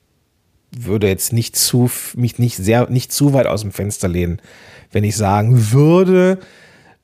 würde 0.71 1.07
jetzt 1.07 1.31
nicht 1.31 1.55
zu, 1.55 1.91
mich 2.15 2.39
nicht 2.39 2.57
sehr, 2.57 2.89
nicht 2.89 3.11
zu 3.11 3.33
weit 3.33 3.45
aus 3.45 3.61
dem 3.61 3.71
Fenster 3.71 4.07
lehnen, 4.07 4.41
wenn 4.91 5.03
ich 5.03 5.15
sagen 5.15 5.71
würde, 5.71 6.39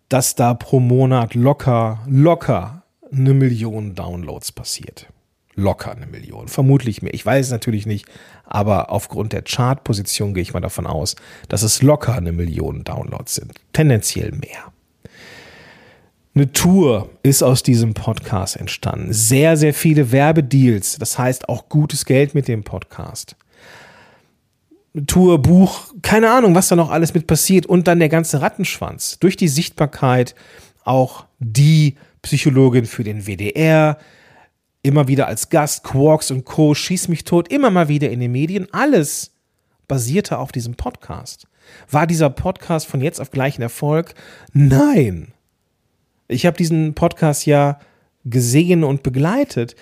dass 0.10 0.36
da 0.36 0.53
pro 0.53 0.79
Monat 0.79 1.34
locker, 1.36 2.00
locker 2.08 2.84
eine 3.12 3.34
Million 3.34 3.96
Downloads 3.96 4.51
passiert. 4.51 5.08
Locker 5.56 5.91
eine 5.91 6.06
Million. 6.06 6.48
Vermutlich 6.48 7.01
mehr. 7.01 7.13
Ich 7.13 7.25
weiß 7.25 7.48
es 7.48 7.51
natürlich 7.51 7.88
nicht, 7.88 8.06
aber 8.46 8.91
aufgrund 8.91 9.34
der 9.34 9.41
Chartposition 9.41 10.34
gehe 10.34 10.44
ich 10.44 10.53
mal 10.53 10.60
davon 10.60 10.86
aus, 10.86 11.15
dass 11.50 11.63
es 11.63 11.82
locker 11.82 12.13
eine 12.13 12.32
Million 12.32 12.84
Downloads 12.84 13.36
sind. 13.36 13.53
Tendenziell 13.74 14.32
mehr. 14.32 14.72
Eine 16.36 16.51
Tour 16.51 17.10
ist 17.24 17.41
aus 17.41 17.63
diesem 17.63 17.96
Podcast 17.96 18.58
entstanden. 18.58 19.12
Sehr, 19.12 19.58
sehr 19.58 19.74
viele 19.74 20.12
Werbedeals. 20.12 21.00
Das 21.00 21.17
heißt 21.17 21.50
auch 21.50 21.67
gutes 21.67 22.06
Geld 22.06 22.36
mit 22.36 22.48
dem 22.48 22.63
Podcast. 22.63 23.36
Tour, 25.06 25.41
Buch, 25.41 25.94
keine 26.01 26.32
Ahnung, 26.32 26.56
was 26.56 26.70
da 26.70 26.75
noch 26.75 26.89
alles 26.89 27.13
mit 27.13 27.27
passiert. 27.27 27.65
Und 27.65 27.88
dann 27.88 28.00
der 28.00 28.10
ganze 28.10 28.41
Rattenschwanz. 28.41 29.20
Durch 29.20 29.36
die 29.36 29.48
Sichtbarkeit 29.48 30.36
auch 30.84 31.25
die 31.39 31.96
Psychologin 32.22 32.86
für 32.86 33.03
den 33.03 33.27
WDR, 33.27 33.98
immer 34.82 35.08
wieder 35.08 35.27
als 35.27 35.50
Gast, 35.50 35.84
Quarks 35.84 36.32
und 36.32 36.46
Co., 36.46 36.74
Schieß 36.74 37.10
mich 37.10 37.25
tot, 37.25 37.50
immer 37.50 37.70
mal 37.70 37.89
wieder 37.89 38.10
in 38.10 38.20
den 38.20 38.32
Medien. 38.32 38.67
Alles 38.72 39.32
basierte 39.88 40.38
auf 40.39 40.51
diesem 40.51 40.75
Podcast. 40.75 41.48
War 41.89 42.08
dieser 42.08 42.29
Podcast 42.29 42.88
von 42.88 43.01
jetzt 43.01 43.20
auf 43.20 43.32
gleichen 43.32 43.62
Erfolg? 43.62 44.13
Nein. 44.53 45.34
Ich 46.27 46.46
habe 46.46 46.58
diesen 46.58 46.94
Podcast 46.94 47.46
ja 47.46 47.79
gesehen 48.25 48.84
und 48.84 49.03
begleitet. 49.03 49.75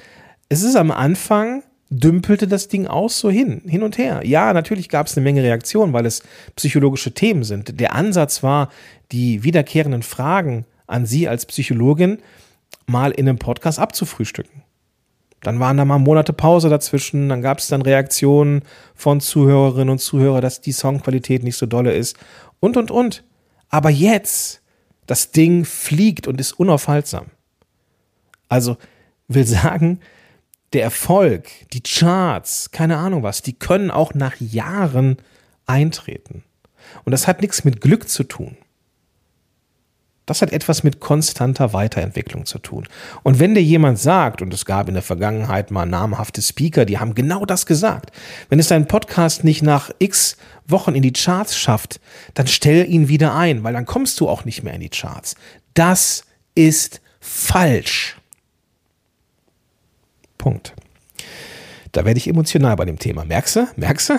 Es 0.50 0.62
ist 0.62 0.76
am 0.76 0.92
Anfang 0.92 1.64
dümpelte 1.90 2.48
das 2.48 2.68
Ding 2.68 2.88
aus 2.88 3.20
so 3.20 3.30
hin, 3.30 3.62
hin 3.66 3.84
und 3.84 3.98
her. 3.98 4.22
Ja, 4.24 4.54
natürlich 4.54 4.90
gab 4.90 5.08
es 5.08 5.16
eine 5.16 5.24
Menge 5.24 5.44
Reaktionen, 5.44 5.94
weil 5.94 6.06
es 6.06 6.24
psychologische 6.56 7.14
Themen 7.14 7.44
sind. 7.44 7.80
Der 7.80 7.94
Ansatz 7.94 8.44
war, 8.44 8.70
die 9.12 9.44
wiederkehrenden 9.44 10.04
Fragen 10.04 10.66
an 10.88 11.06
Sie 11.06 11.28
als 11.28 11.46
Psychologin 11.46 12.20
mal 12.88 13.12
in 13.12 13.28
einem 13.28 13.38
Podcast 13.38 13.80
abzufrühstücken. 13.80 14.64
Dann 15.42 15.60
waren 15.60 15.78
da 15.78 15.86
mal 15.86 16.00
Monate 16.00 16.34
Pause 16.34 16.70
dazwischen, 16.70 17.30
dann 17.30 17.44
gab 17.44 17.60
es 17.60 17.68
dann 17.68 17.84
Reaktionen 17.84 18.64
von 18.96 19.22
Zuhörerinnen 19.22 19.90
und 19.90 20.00
Zuhörern, 20.00 20.42
dass 20.42 20.62
die 20.62 20.72
Songqualität 20.72 21.44
nicht 21.44 21.58
so 21.58 21.68
dolle 21.68 21.94
ist 21.94 22.18
und, 22.60 22.78
und, 22.78 22.90
und. 22.90 23.24
Aber 23.70 23.92
jetzt, 23.92 24.62
das 25.06 25.32
Ding 25.32 25.66
fliegt 25.66 26.28
und 26.28 26.40
ist 26.40 26.54
unaufhaltsam. 26.54 27.28
Also 28.50 28.78
will 29.28 29.46
sagen, 29.46 30.00
der 30.76 30.84
Erfolg, 30.84 31.50
die 31.72 31.82
Charts, 31.82 32.70
keine 32.72 32.98
Ahnung 32.98 33.24
was, 33.24 33.42
die 33.42 33.54
können 33.54 33.90
auch 33.90 34.14
nach 34.14 34.36
Jahren 34.40 35.18
eintreten. 35.66 36.44
Und 37.06 37.12
das 37.12 37.28
hat 37.28 37.42
nichts 37.42 37.64
mit 37.64 37.80
Glück 37.82 38.10
zu 38.10 38.24
tun. 38.24 38.58
Das 40.26 40.42
hat 40.42 40.52
etwas 40.52 40.84
mit 40.84 41.00
konstanter 41.00 41.72
Weiterentwicklung 41.72 42.46
zu 42.46 42.60
tun. 42.60 42.88
Und 43.24 43.40
wenn 43.40 43.54
dir 43.54 43.62
jemand 43.62 44.00
sagt, 44.00 44.42
und 44.42 44.54
es 44.54 44.66
gab 44.66 44.88
in 44.88 44.96
der 44.96 45.04
Vergangenheit 45.04 45.72
mal 45.72 45.86
namhafte 45.86 46.42
Speaker, 46.42 46.84
die 46.86 46.98
haben 46.98 47.16
genau 47.16 47.46
das 47.46 47.66
gesagt, 47.66 48.12
wenn 48.50 48.60
es 48.60 48.68
dein 48.68 48.88
Podcast 48.88 49.44
nicht 49.44 49.62
nach 49.62 49.92
x 50.00 50.36
Wochen 50.68 50.96
in 50.96 51.04
die 51.04 51.14
Charts 51.14 51.58
schafft, 51.58 52.02
dann 52.34 52.48
stell 52.48 52.90
ihn 52.90 53.08
wieder 53.08 53.36
ein, 53.36 53.64
weil 53.64 53.74
dann 53.74 53.86
kommst 53.86 54.20
du 54.20 54.28
auch 54.28 54.46
nicht 54.46 54.64
mehr 54.64 54.74
in 54.74 54.82
die 54.82 54.90
Charts. 54.90 55.36
Das 55.74 56.26
ist 56.56 57.02
falsch. 57.22 58.18
Punkt. 60.46 60.76
Da 61.92 62.06
werde 62.06 62.20
ich 62.20 62.28
emotional 62.28 62.76
bei 62.76 62.86
dem 62.86 63.00
Thema. 63.00 63.26
Merkst 63.26 63.56
du? 63.56 63.68
Merkst 63.78 64.10
du? 64.10 64.14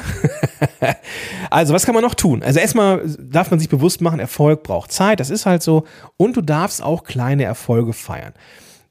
also, 1.51 1.73
was 1.73 1.87
kann 1.87 1.95
man 1.95 2.03
noch 2.03 2.17
tun? 2.17 2.43
Also, 2.43 2.59
erstmal 2.59 3.01
darf 3.17 3.53
man 3.53 3.61
sich 3.61 3.69
bewusst 3.69 4.01
machen, 4.01 4.19
Erfolg 4.19 4.65
braucht 4.65 4.91
Zeit. 4.91 5.21
Das 5.21 5.31
ist 5.31 5.47
halt 5.47 5.63
so. 5.63 5.85
Und 6.17 6.37
du 6.37 6.41
darfst 6.41 6.83
auch 6.83 7.05
kleine 7.05 7.45
Erfolge 7.45 7.93
feiern. 7.93 8.33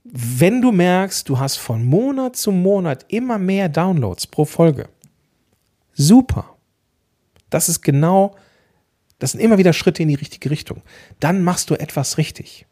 Wenn 0.06 0.62
du 0.62 0.72
merkst, 0.72 1.28
du 1.28 1.38
hast 1.38 1.58
von 1.58 1.84
Monat 1.84 2.38
zu 2.38 2.54
Monat 2.54 3.04
immer 3.10 3.38
mehr 3.38 3.68
Downloads 3.68 4.28
pro 4.28 4.46
Folge, 4.46 4.88
super. 5.94 6.56
Das 7.50 7.68
ist 7.68 7.82
genau, 7.82 8.34
das 9.20 9.34
sind 9.34 9.42
immer 9.42 9.58
wieder 9.58 9.74
Schritte 9.74 10.04
in 10.04 10.08
die 10.08 10.16
richtige 10.16 10.50
Richtung. 10.50 10.84
Dann 11.20 11.44
machst 11.44 11.70
du 11.70 11.76
etwas 11.76 12.18
richtig 12.18 12.66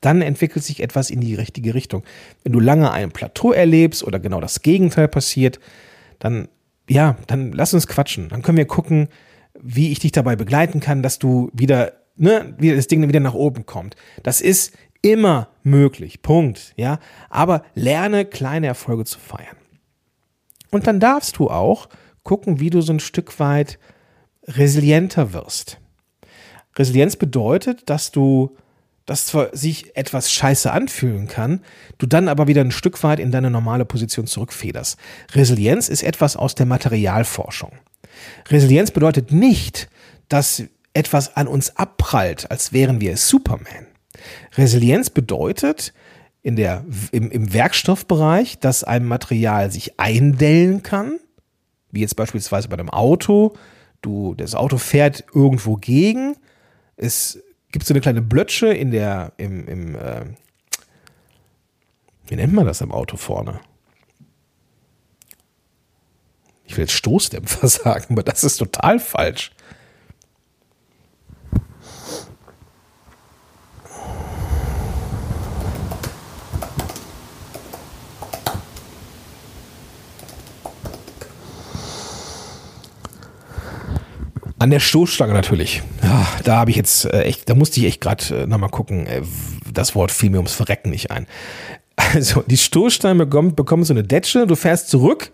dann 0.00 0.22
entwickelt 0.22 0.64
sich 0.64 0.82
etwas 0.82 1.10
in 1.10 1.20
die 1.20 1.34
richtige 1.34 1.74
Richtung. 1.74 2.04
Wenn 2.42 2.52
du 2.52 2.60
lange 2.60 2.90
ein 2.90 3.10
Plateau 3.10 3.52
erlebst 3.52 4.04
oder 4.04 4.20
genau 4.20 4.40
das 4.40 4.62
Gegenteil 4.62 5.08
passiert, 5.08 5.60
dann, 6.18 6.48
ja, 6.88 7.16
dann 7.26 7.52
lass 7.52 7.74
uns 7.74 7.86
quatschen. 7.86 8.28
Dann 8.28 8.42
können 8.42 8.58
wir 8.58 8.66
gucken, 8.66 9.08
wie 9.60 9.92
ich 9.92 10.00
dich 10.00 10.12
dabei 10.12 10.36
begleiten 10.36 10.80
kann, 10.80 11.02
dass 11.02 11.18
du 11.18 11.50
wieder, 11.52 11.92
ne, 12.16 12.54
wie 12.58 12.74
das 12.74 12.86
Ding 12.86 13.06
wieder 13.06 13.20
nach 13.20 13.34
oben 13.34 13.66
kommt. 13.66 13.96
Das 14.22 14.40
ist 14.40 14.76
immer 15.02 15.48
möglich. 15.62 16.22
Punkt. 16.22 16.72
Ja. 16.76 16.98
Aber 17.30 17.62
lerne 17.74 18.24
kleine 18.24 18.66
Erfolge 18.66 19.04
zu 19.04 19.18
feiern. 19.18 19.56
Und 20.70 20.86
dann 20.86 20.98
darfst 20.98 21.38
du 21.38 21.50
auch 21.50 21.88
gucken, 22.24 22.58
wie 22.58 22.70
du 22.70 22.80
so 22.80 22.92
ein 22.92 23.00
Stück 23.00 23.38
weit 23.38 23.78
resilienter 24.46 25.32
wirst. 25.32 25.78
Resilienz 26.76 27.16
bedeutet, 27.16 27.88
dass 27.88 28.10
du 28.10 28.56
das 29.06 29.26
zwar 29.26 29.54
sich 29.54 29.96
etwas 29.96 30.32
scheiße 30.32 30.70
anfühlen 30.72 31.28
kann, 31.28 31.60
du 31.98 32.06
dann 32.06 32.28
aber 32.28 32.46
wieder 32.46 32.62
ein 32.62 32.70
Stück 32.70 33.02
weit 33.02 33.20
in 33.20 33.30
deine 33.30 33.50
normale 33.50 33.84
Position 33.84 34.26
zurückfederst. 34.26 34.98
Resilienz 35.32 35.88
ist 35.88 36.02
etwas 36.02 36.36
aus 36.36 36.54
der 36.54 36.66
Materialforschung. 36.66 37.72
Resilienz 38.48 38.90
bedeutet 38.90 39.32
nicht, 39.32 39.88
dass 40.28 40.64
etwas 40.94 41.36
an 41.36 41.48
uns 41.48 41.76
abprallt, 41.76 42.50
als 42.50 42.72
wären 42.72 43.00
wir 43.00 43.16
Superman. 43.16 43.86
Resilienz 44.56 45.10
bedeutet 45.10 45.92
in 46.42 46.56
der, 46.56 46.84
im, 47.10 47.30
im 47.30 47.52
Werkstoffbereich, 47.52 48.58
dass 48.58 48.84
ein 48.84 49.04
Material 49.04 49.70
sich 49.70 49.98
eindellen 49.98 50.82
kann, 50.82 51.18
wie 51.90 52.00
jetzt 52.00 52.16
beispielsweise 52.16 52.68
bei 52.68 52.74
einem 52.74 52.90
Auto. 52.90 53.54
Du, 54.02 54.34
das 54.34 54.54
Auto 54.54 54.78
fährt 54.78 55.24
irgendwo 55.34 55.76
gegen, 55.76 56.36
es 56.96 57.42
gibt 57.74 57.82
es 57.82 57.88
so 57.88 57.92
eine 57.92 58.00
kleine 58.00 58.22
Blötsche 58.22 58.68
in 58.68 58.92
der, 58.92 59.32
im, 59.36 59.66
im 59.66 59.96
äh, 59.96 60.26
wie 62.28 62.36
nennt 62.36 62.52
man 62.52 62.66
das 62.66 62.80
am 62.82 62.92
Auto 62.92 63.16
vorne? 63.16 63.58
Ich 66.66 66.76
will 66.76 66.84
jetzt 66.84 66.92
Stoßdämpfer 66.92 67.66
sagen, 67.82 68.06
aber 68.10 68.22
das 68.22 68.44
ist 68.44 68.58
total 68.58 69.00
falsch. 69.00 69.50
An 84.64 84.70
der 84.70 84.80
Stoßstange 84.80 85.34
natürlich. 85.34 85.82
Ja, 86.02 86.26
da 86.42 86.56
habe 86.56 86.70
ich 86.70 86.76
jetzt 86.78 87.04
äh, 87.04 87.24
echt, 87.24 87.50
da 87.50 87.54
musste 87.54 87.80
ich 87.80 87.86
echt 87.86 88.00
gerade 88.00 88.24
äh, 88.34 88.46
nochmal 88.46 88.70
gucken. 88.70 89.06
Äh, 89.06 89.20
das 89.70 89.94
Wort 89.94 90.10
fiel 90.10 90.30
mir 90.30 90.38
ums 90.38 90.54
Verrecken 90.54 90.88
nicht 90.88 91.10
ein. 91.10 91.26
Also, 92.14 92.42
die 92.46 92.56
Stoßstange 92.56 93.26
bekommt, 93.26 93.56
bekommt 93.56 93.86
so 93.86 93.92
eine 93.92 94.02
Detsche, 94.02 94.46
du 94.46 94.56
fährst 94.56 94.88
zurück 94.88 95.32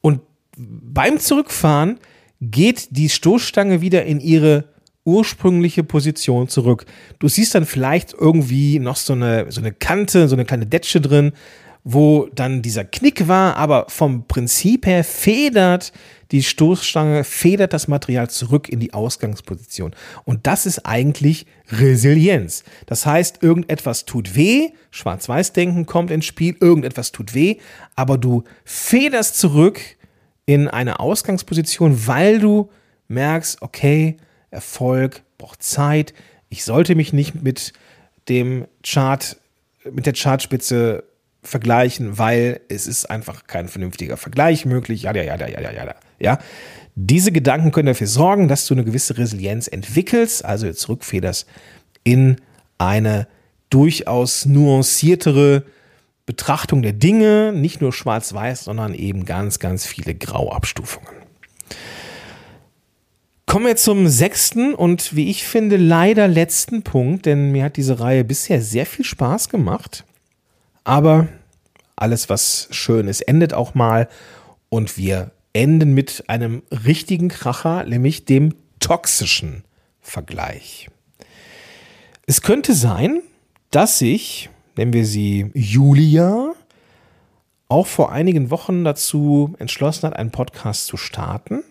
und 0.00 0.20
beim 0.56 1.20
Zurückfahren 1.20 2.00
geht 2.40 2.88
die 2.90 3.08
Stoßstange 3.08 3.82
wieder 3.82 4.04
in 4.04 4.18
ihre 4.18 4.64
ursprüngliche 5.04 5.84
Position 5.84 6.48
zurück. 6.48 6.86
Du 7.20 7.28
siehst 7.28 7.54
dann 7.54 7.66
vielleicht 7.66 8.14
irgendwie 8.14 8.80
noch 8.80 8.96
so 8.96 9.12
eine, 9.12 9.46
so 9.48 9.60
eine 9.60 9.70
Kante, 9.70 10.26
so 10.26 10.34
eine 10.34 10.44
kleine 10.44 10.66
Detsche 10.66 11.00
drin, 11.00 11.34
wo 11.88 12.28
dann 12.34 12.62
dieser 12.62 12.84
Knick 12.84 13.28
war, 13.28 13.54
aber 13.54 13.86
vom 13.88 14.26
Prinzip 14.26 14.86
her 14.86 15.04
federt 15.04 15.92
die 16.32 16.42
Stoßstange, 16.42 17.22
federt 17.22 17.72
das 17.72 17.86
Material 17.86 18.28
zurück 18.28 18.68
in 18.68 18.80
die 18.80 18.92
Ausgangsposition. 18.92 19.94
Und 20.24 20.48
das 20.48 20.66
ist 20.66 20.84
eigentlich 20.84 21.46
Resilienz. 21.70 22.64
Das 22.86 23.06
heißt, 23.06 23.40
irgendetwas 23.40 24.04
tut 24.04 24.34
weh, 24.34 24.70
Schwarz-Weiß-Denken 24.90 25.86
kommt 25.86 26.10
ins 26.10 26.24
Spiel, 26.24 26.56
irgendetwas 26.58 27.12
tut 27.12 27.34
weh, 27.34 27.58
aber 27.94 28.18
du 28.18 28.42
federst 28.64 29.38
zurück 29.38 29.80
in 30.44 30.66
eine 30.66 30.98
Ausgangsposition, 30.98 32.08
weil 32.08 32.40
du 32.40 32.68
merkst, 33.06 33.62
okay, 33.62 34.16
Erfolg 34.50 35.22
braucht 35.38 35.62
Zeit, 35.62 36.14
ich 36.48 36.64
sollte 36.64 36.96
mich 36.96 37.12
nicht 37.12 37.44
mit 37.44 37.72
dem 38.28 38.66
Chart, 38.82 39.36
mit 39.88 40.04
der 40.04 40.14
Chartspitze 40.14 41.04
vergleichen, 41.46 42.18
weil 42.18 42.60
es 42.68 42.86
ist 42.86 43.06
einfach 43.06 43.46
kein 43.46 43.68
vernünftiger 43.68 44.16
Vergleich 44.16 44.64
möglich. 44.64 45.02
Ja, 45.02 45.14
ja, 45.14 45.22
ja, 45.22 45.36
ja, 45.36 45.60
ja, 45.60 45.72
ja, 45.72 45.94
ja. 46.18 46.38
Diese 46.94 47.30
Gedanken 47.30 47.72
können 47.72 47.86
dafür 47.86 48.06
sorgen, 48.06 48.48
dass 48.48 48.66
du 48.66 48.74
eine 48.74 48.84
gewisse 48.84 49.18
Resilienz 49.18 49.68
entwickelst, 49.68 50.44
also 50.44 50.72
zurückfederst 50.72 51.46
in 52.04 52.36
eine 52.78 53.28
durchaus 53.70 54.46
nuanciertere 54.46 55.64
Betrachtung 56.24 56.82
der 56.82 56.92
Dinge, 56.92 57.52
nicht 57.52 57.80
nur 57.80 57.92
schwarz-weiß, 57.92 58.64
sondern 58.64 58.94
eben 58.94 59.24
ganz, 59.24 59.58
ganz 59.58 59.86
viele 59.86 60.14
Grauabstufungen. 60.14 61.08
Kommen 63.46 63.66
wir 63.66 63.76
zum 63.76 64.08
sechsten 64.08 64.74
und 64.74 65.14
wie 65.14 65.30
ich 65.30 65.44
finde 65.44 65.76
leider 65.76 66.26
letzten 66.26 66.82
Punkt, 66.82 67.26
denn 67.26 67.52
mir 67.52 67.64
hat 67.64 67.76
diese 67.76 68.00
Reihe 68.00 68.24
bisher 68.24 68.60
sehr 68.60 68.86
viel 68.86 69.04
Spaß 69.04 69.48
gemacht. 69.48 70.04
Aber 70.86 71.26
alles, 71.96 72.28
was 72.28 72.68
schön 72.70 73.08
ist, 73.08 73.22
endet 73.22 73.52
auch 73.52 73.74
mal. 73.74 74.08
Und 74.68 74.96
wir 74.96 75.32
enden 75.52 75.94
mit 75.94 76.22
einem 76.28 76.62
richtigen 76.70 77.28
Kracher, 77.28 77.82
nämlich 77.82 78.24
dem 78.24 78.54
toxischen 78.78 79.64
Vergleich. 80.00 80.88
Es 82.26 82.40
könnte 82.40 82.72
sein, 82.72 83.20
dass 83.72 83.98
sich, 83.98 84.48
nennen 84.76 84.92
wir 84.92 85.04
sie 85.04 85.50
Julia, 85.54 86.52
auch 87.66 87.88
vor 87.88 88.12
einigen 88.12 88.52
Wochen 88.52 88.84
dazu 88.84 89.56
entschlossen 89.58 90.06
hat, 90.06 90.16
einen 90.16 90.30
Podcast 90.30 90.86
zu 90.86 90.96
starten. 90.96 91.64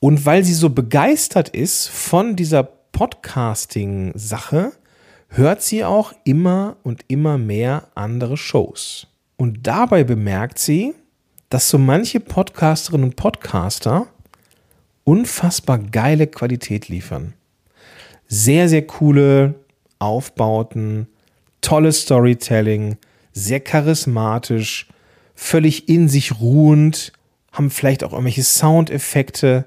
Und 0.00 0.26
weil 0.26 0.44
sie 0.44 0.52
so 0.52 0.68
begeistert 0.68 1.48
ist 1.48 1.88
von 1.88 2.36
dieser 2.36 2.62
Podcasting-Sache, 2.62 4.72
hört 5.30 5.62
sie 5.62 5.84
auch 5.84 6.12
immer 6.24 6.76
und 6.82 7.04
immer 7.08 7.38
mehr 7.38 7.88
andere 7.94 8.36
Shows. 8.36 9.06
Und 9.36 9.66
dabei 9.66 10.04
bemerkt 10.04 10.58
sie, 10.58 10.94
dass 11.48 11.68
so 11.70 11.78
manche 11.78 12.20
Podcasterinnen 12.20 13.10
und 13.10 13.16
Podcaster 13.16 14.06
unfassbar 15.04 15.78
geile 15.78 16.26
Qualität 16.26 16.88
liefern. 16.88 17.34
Sehr, 18.28 18.68
sehr 18.68 18.86
coole 18.86 19.54
Aufbauten, 19.98 21.08
tolles 21.60 22.02
Storytelling, 22.02 22.96
sehr 23.32 23.60
charismatisch, 23.60 24.88
völlig 25.34 25.88
in 25.88 26.08
sich 26.08 26.40
ruhend, 26.40 27.12
haben 27.52 27.70
vielleicht 27.70 28.04
auch 28.04 28.12
irgendwelche 28.12 28.44
Soundeffekte. 28.44 29.66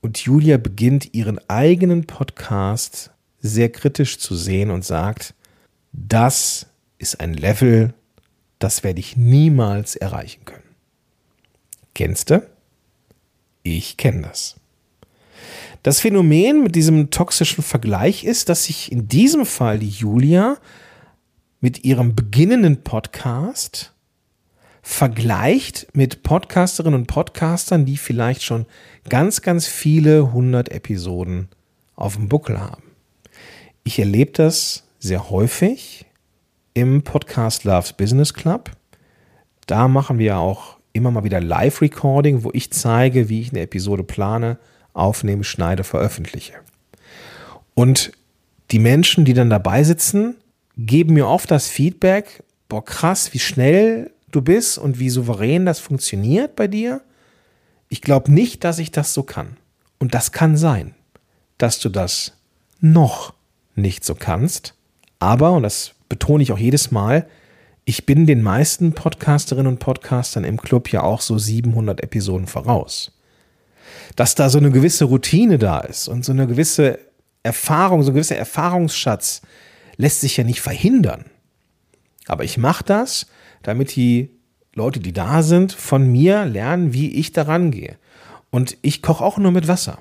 Und 0.00 0.18
Julia 0.18 0.56
beginnt 0.56 1.14
ihren 1.14 1.38
eigenen 1.48 2.06
Podcast 2.06 3.11
sehr 3.42 3.70
kritisch 3.70 4.18
zu 4.18 4.34
sehen 4.34 4.70
und 4.70 4.84
sagt, 4.84 5.34
das 5.92 6.66
ist 6.98 7.20
ein 7.20 7.34
Level, 7.34 7.92
das 8.58 8.84
werde 8.84 9.00
ich 9.00 9.16
niemals 9.16 9.96
erreichen 9.96 10.44
können. 10.44 10.62
Kennst 11.94 12.30
du? 12.30 12.46
Ich 13.64 13.96
kenne 13.96 14.22
das. 14.22 14.56
Das 15.82 16.00
Phänomen 16.00 16.62
mit 16.62 16.76
diesem 16.76 17.10
toxischen 17.10 17.64
Vergleich 17.64 18.24
ist, 18.24 18.48
dass 18.48 18.64
sich 18.64 18.92
in 18.92 19.08
diesem 19.08 19.44
Fall 19.44 19.80
die 19.80 19.88
Julia 19.88 20.58
mit 21.60 21.84
ihrem 21.84 22.14
beginnenden 22.14 22.84
Podcast 22.84 23.92
vergleicht 24.80 25.88
mit 25.92 26.22
Podcasterinnen 26.22 27.00
und 27.00 27.06
Podcastern, 27.06 27.84
die 27.84 27.96
vielleicht 27.96 28.42
schon 28.42 28.66
ganz, 29.08 29.42
ganz 29.42 29.66
viele 29.66 30.32
hundert 30.32 30.70
Episoden 30.70 31.48
auf 31.94 32.16
dem 32.16 32.28
Buckel 32.28 32.60
haben. 32.60 32.91
Ich 33.84 33.98
erlebe 33.98 34.30
das 34.30 34.84
sehr 35.00 35.28
häufig 35.30 36.06
im 36.72 37.02
Podcast 37.02 37.64
Loves 37.64 37.92
Business 37.92 38.32
Club. 38.32 38.70
Da 39.66 39.88
machen 39.88 40.18
wir 40.18 40.38
auch 40.38 40.78
immer 40.92 41.10
mal 41.10 41.24
wieder 41.24 41.40
Live-Recording, 41.40 42.44
wo 42.44 42.50
ich 42.52 42.70
zeige, 42.70 43.28
wie 43.28 43.40
ich 43.40 43.50
eine 43.50 43.62
Episode 43.62 44.04
plane, 44.04 44.58
aufnehme, 44.92 45.42
schneide, 45.42 45.82
veröffentliche. 45.82 46.54
Und 47.74 48.12
die 48.70 48.78
Menschen, 48.78 49.24
die 49.24 49.34
dann 49.34 49.50
dabei 49.50 49.82
sitzen, 49.82 50.36
geben 50.76 51.14
mir 51.14 51.26
oft 51.26 51.50
das 51.50 51.66
Feedback, 51.66 52.44
boah 52.68 52.84
krass, 52.84 53.34
wie 53.34 53.40
schnell 53.40 54.12
du 54.30 54.42
bist 54.42 54.78
und 54.78 55.00
wie 55.00 55.10
souverän 55.10 55.66
das 55.66 55.80
funktioniert 55.80 56.54
bei 56.54 56.68
dir. 56.68 57.02
Ich 57.88 58.00
glaube 58.00 58.32
nicht, 58.32 58.62
dass 58.62 58.78
ich 58.78 58.92
das 58.92 59.12
so 59.12 59.24
kann. 59.24 59.56
Und 59.98 60.14
das 60.14 60.30
kann 60.30 60.56
sein, 60.56 60.94
dass 61.58 61.80
du 61.80 61.88
das 61.88 62.36
noch 62.80 63.34
nicht 63.74 64.04
so 64.04 64.14
kannst. 64.14 64.74
Aber, 65.18 65.52
und 65.52 65.62
das 65.62 65.92
betone 66.08 66.42
ich 66.42 66.52
auch 66.52 66.58
jedes 66.58 66.90
Mal, 66.90 67.26
ich 67.84 68.06
bin 68.06 68.26
den 68.26 68.42
meisten 68.42 68.92
Podcasterinnen 68.92 69.72
und 69.72 69.78
Podcastern 69.78 70.44
im 70.44 70.60
Club 70.60 70.90
ja 70.92 71.02
auch 71.02 71.20
so 71.20 71.38
700 71.38 72.00
Episoden 72.02 72.46
voraus. 72.46 73.12
Dass 74.14 74.34
da 74.34 74.50
so 74.50 74.58
eine 74.58 74.70
gewisse 74.70 75.06
Routine 75.06 75.58
da 75.58 75.80
ist 75.80 76.06
und 76.08 76.24
so 76.24 76.32
eine 76.32 76.46
gewisse 76.46 76.98
Erfahrung, 77.42 78.02
so 78.02 78.10
ein 78.10 78.14
gewisser 78.14 78.36
Erfahrungsschatz 78.36 79.42
lässt 79.96 80.20
sich 80.20 80.36
ja 80.36 80.44
nicht 80.44 80.60
verhindern. 80.60 81.24
Aber 82.26 82.44
ich 82.44 82.56
mache 82.56 82.84
das, 82.84 83.26
damit 83.62 83.96
die 83.96 84.30
Leute, 84.74 85.00
die 85.00 85.12
da 85.12 85.42
sind, 85.42 85.72
von 85.72 86.10
mir 86.10 86.44
lernen, 86.44 86.92
wie 86.92 87.12
ich 87.12 87.32
daran 87.32 87.70
gehe. 87.70 87.96
Und 88.50 88.76
ich 88.82 89.02
koche 89.02 89.24
auch 89.24 89.38
nur 89.38 89.50
mit 89.50 89.68
Wasser. 89.68 89.98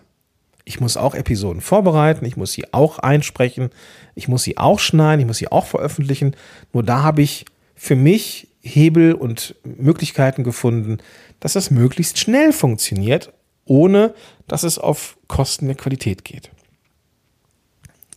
Ich 0.63 0.79
muss 0.79 0.97
auch 0.97 1.15
Episoden 1.15 1.61
vorbereiten, 1.61 2.25
ich 2.25 2.37
muss 2.37 2.51
sie 2.51 2.73
auch 2.73 2.99
einsprechen, 2.99 3.69
ich 4.15 4.27
muss 4.27 4.43
sie 4.43 4.57
auch 4.57 4.79
schneiden, 4.79 5.21
ich 5.21 5.27
muss 5.27 5.37
sie 5.37 5.51
auch 5.51 5.65
veröffentlichen. 5.65 6.35
Nur 6.73 6.83
da 6.83 7.03
habe 7.03 7.21
ich 7.21 7.45
für 7.75 7.95
mich 7.95 8.47
Hebel 8.61 9.13
und 9.13 9.55
Möglichkeiten 9.63 10.43
gefunden, 10.43 10.99
dass 11.39 11.53
das 11.53 11.71
möglichst 11.71 12.19
schnell 12.19 12.53
funktioniert, 12.53 13.33
ohne 13.65 14.13
dass 14.47 14.63
es 14.63 14.77
auf 14.77 15.17
Kosten 15.27 15.65
der 15.65 15.75
Qualität 15.75 16.23
geht. 16.23 16.51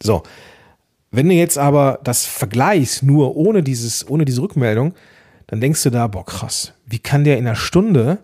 So, 0.02 0.22
wenn 1.10 1.28
du 1.28 1.34
jetzt 1.34 1.58
aber 1.58 2.00
das 2.04 2.26
vergleichst, 2.26 3.02
nur 3.02 3.36
ohne, 3.36 3.62
dieses, 3.62 4.08
ohne 4.08 4.24
diese 4.24 4.42
Rückmeldung, 4.42 4.94
dann 5.46 5.60
denkst 5.60 5.82
du 5.84 5.90
da, 5.90 6.08
boah, 6.08 6.24
krass, 6.24 6.72
wie 6.86 6.98
kann 6.98 7.24
der 7.24 7.38
in 7.38 7.46
einer 7.46 7.56
Stunde 7.56 8.18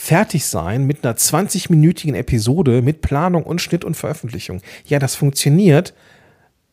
fertig 0.00 0.46
sein 0.46 0.86
mit 0.86 1.04
einer 1.04 1.14
20-minütigen 1.14 2.14
Episode 2.14 2.80
mit 2.80 3.02
Planung 3.02 3.42
und 3.42 3.60
Schnitt 3.60 3.84
und 3.84 3.98
Veröffentlichung. 3.98 4.62
Ja, 4.86 4.98
das 4.98 5.14
funktioniert 5.14 5.92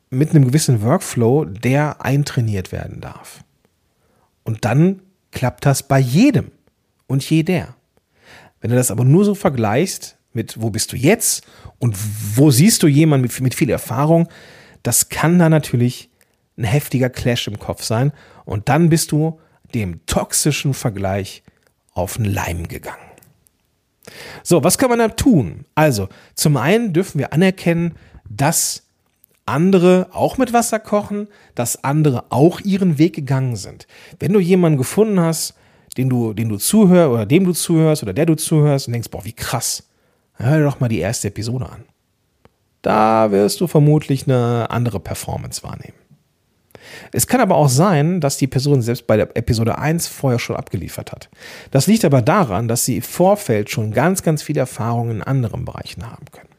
mit 0.10 0.30
einem 0.30 0.46
gewissen 0.46 0.82
Workflow, 0.82 1.44
der 1.44 2.04
eintrainiert 2.04 2.72
werden 2.72 3.02
darf. 3.02 3.44
Und 4.46 4.64
dann 4.64 5.02
klappt 5.32 5.66
das 5.66 5.84
bei 5.84 6.00
jedem 6.00 6.52
und 7.08 7.30
jeder. 7.30 7.76
Wenn 8.62 8.72
du 8.72 8.78
das 8.78 8.92
aber 8.92 9.04
nur 9.04 9.26
so 9.26 9.36
vergleichst 9.36 10.18
mit, 10.32 10.62
wo 10.62 10.70
bist 10.70 10.94
du 10.94 10.96
jetzt 10.96 11.46
und 11.80 11.98
wo 12.38 12.50
siehst 12.50 12.82
du 12.82 12.88
jemanden 12.88 13.24
mit, 13.24 13.42
mit 13.42 13.56
viel 13.56 13.70
Erfahrung, 13.70 14.30
das 14.84 15.10
kann 15.10 15.38
da 15.38 15.50
natürlich 15.50 16.10
ein 16.58 16.64
heftiger 16.64 17.10
Clash 17.10 17.50
im 17.50 17.60
Kopf 17.60 17.84
sein. 17.84 18.14
Und 18.46 18.70
dann 18.70 18.88
bist 18.88 19.12
du 19.12 19.38
dem 19.76 20.06
toxischen 20.06 20.74
Vergleich 20.74 21.44
auf 21.92 22.16
den 22.16 22.26
Leim 22.26 22.70
gegangen. 22.70 23.07
So, 24.44 24.64
was 24.64 24.78
kann 24.78 24.90
man 24.90 25.00
da 25.00 25.10
tun? 25.10 25.66
Also, 25.76 26.08
zum 26.36 26.58
einen 26.58 26.94
dürfen 26.94 27.20
wir 27.20 27.34
anerkennen, 27.34 27.96
dass 28.30 28.84
andere 29.46 30.08
auch 30.12 30.38
mit 30.38 30.54
Wasser 30.54 30.80
kochen, 30.80 31.28
dass 31.56 31.84
andere 31.84 32.26
auch 32.30 32.60
ihren 32.62 32.98
Weg 32.98 33.16
gegangen 33.16 33.56
sind. 33.56 33.88
Wenn 34.20 34.34
du 34.34 34.40
jemanden 34.40 34.78
gefunden 34.78 35.20
hast, 35.20 35.56
den 35.98 36.10
du, 36.10 36.34
den 36.34 36.50
du 36.50 36.58
zuhörst 36.58 37.12
oder 37.12 37.26
dem 37.26 37.46
du 37.46 37.54
zuhörst 37.54 38.04
oder 38.04 38.14
der 38.14 38.26
du 38.26 38.36
zuhörst 38.36 38.88
und 38.88 38.94
denkst, 38.94 39.10
boah, 39.10 39.26
wie 39.26 39.34
krass, 39.34 39.84
hör 40.34 40.58
dir 40.58 40.64
doch 40.64 40.80
mal 40.80 40.90
die 40.90 41.00
erste 41.00 41.30
Episode 41.30 41.70
an. 41.70 41.84
Da 42.82 43.32
wirst 43.32 43.60
du 43.62 43.68
vermutlich 43.68 44.28
eine 44.28 44.70
andere 44.70 45.00
Performance 45.00 45.64
wahrnehmen. 45.64 45.98
Es 47.12 47.28
kann 47.28 47.42
aber 47.42 47.56
auch 47.56 47.70
sein, 47.70 48.20
dass 48.22 48.38
die 48.38 48.48
Person 48.48 48.82
selbst 48.82 49.08
bei 49.08 49.18
der 49.18 49.36
Episode 49.36 49.78
1 49.78 50.08
vorher 50.08 50.40
schon 50.40 50.56
abgeliefert 50.56 51.12
hat. 51.12 51.30
Das 51.72 51.88
liegt 51.88 52.06
aber 52.06 52.22
daran, 52.22 52.68
dass 52.68 52.86
sie 52.86 52.98
im 52.98 53.02
Vorfeld 53.02 53.70
schon 53.70 53.92
ganz, 53.92 54.24
ganz 54.24 54.44
viele 54.44 54.62
Erfahrungen 54.62 55.18
in 55.18 55.24
anderen 55.24 55.66
Bereichen 55.66 56.10
haben 56.10 56.26
können. 56.32 56.50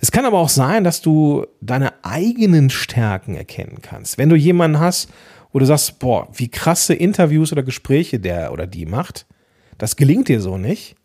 Es 0.00 0.10
kann 0.10 0.24
aber 0.24 0.38
auch 0.38 0.48
sein, 0.48 0.82
dass 0.82 1.00
du 1.00 1.46
deine 1.60 1.92
eigenen 2.02 2.70
Stärken 2.70 3.36
erkennen 3.36 3.78
kannst. 3.82 4.18
Wenn 4.18 4.28
du 4.28 4.36
jemanden 4.36 4.80
hast, 4.80 5.08
wo 5.52 5.58
du 5.60 5.64
sagst, 5.64 6.00
boah, 6.00 6.28
wie 6.32 6.48
krasse 6.48 6.94
Interviews 6.94 7.52
oder 7.52 7.62
Gespräche 7.62 8.18
der 8.18 8.52
oder 8.52 8.66
die 8.66 8.86
macht, 8.86 9.26
das 9.78 9.96
gelingt 9.96 10.28
dir 10.28 10.40
so 10.40 10.58
nicht. 10.58 10.96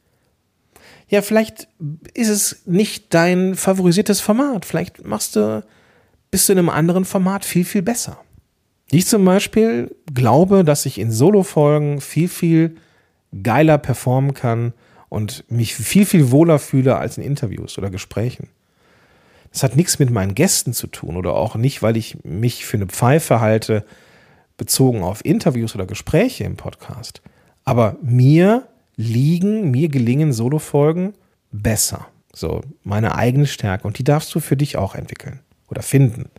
Ja, 1.09 1.21
vielleicht 1.21 1.67
ist 2.13 2.29
es 2.29 2.63
nicht 2.65 3.13
dein 3.13 3.55
favorisiertes 3.55 4.19
Format. 4.19 4.65
Vielleicht 4.65 5.05
machst 5.05 5.35
du, 5.35 5.63
bist 6.31 6.49
du 6.49 6.53
in 6.53 6.59
einem 6.59 6.69
anderen 6.69 7.05
Format 7.05 7.45
viel, 7.45 7.65
viel 7.65 7.81
besser. 7.81 8.19
Ich 8.89 9.05
zum 9.05 9.25
Beispiel 9.25 9.95
glaube, 10.13 10.63
dass 10.63 10.85
ich 10.85 10.97
in 10.99 11.11
Solo-Folgen 11.11 11.99
viel, 11.99 12.29
viel 12.29 12.77
geiler 13.43 13.77
performen 13.77 14.33
kann 14.33 14.73
und 15.09 15.43
mich 15.49 15.75
viel, 15.75 16.05
viel 16.05 16.31
wohler 16.31 16.59
fühle 16.59 16.97
als 16.97 17.17
in 17.17 17.23
Interviews 17.23 17.77
oder 17.77 17.89
Gesprächen. 17.89 18.49
Das 19.51 19.63
hat 19.63 19.75
nichts 19.75 19.99
mit 19.99 20.09
meinen 20.09 20.35
Gästen 20.35 20.73
zu 20.73 20.87
tun 20.87 21.17
oder 21.17 21.33
auch 21.33 21.55
nicht, 21.55 21.81
weil 21.81 21.97
ich 21.97 22.23
mich 22.23 22.65
für 22.65 22.77
eine 22.77 22.87
Pfeife 22.87 23.39
halte, 23.39 23.85
bezogen 24.55 25.03
auf 25.03 25.23
Interviews 25.23 25.75
oder 25.75 25.85
Gespräche 25.85 26.43
im 26.43 26.57
Podcast. 26.57 27.21
Aber 27.63 27.97
mir 28.01 28.67
liegen, 28.95 29.71
mir 29.71 29.89
gelingen 29.89 30.33
Solo-Folgen 30.33 31.13
besser. 31.51 32.07
So, 32.33 32.61
meine 32.83 33.15
eigene 33.15 33.47
Stärke. 33.47 33.87
Und 33.87 33.99
die 33.99 34.03
darfst 34.03 34.33
du 34.33 34.39
für 34.39 34.57
dich 34.57 34.77
auch 34.77 34.95
entwickeln 34.95 35.39
oder 35.69 35.81
finden. 35.81 36.29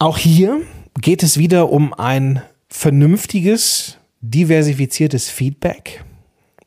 Auch 0.00 0.16
hier 0.16 0.62
geht 1.00 1.24
es 1.24 1.38
wieder 1.38 1.72
um 1.72 1.92
ein 1.92 2.40
vernünftiges, 2.68 3.98
diversifiziertes 4.20 5.28
Feedback. 5.28 6.04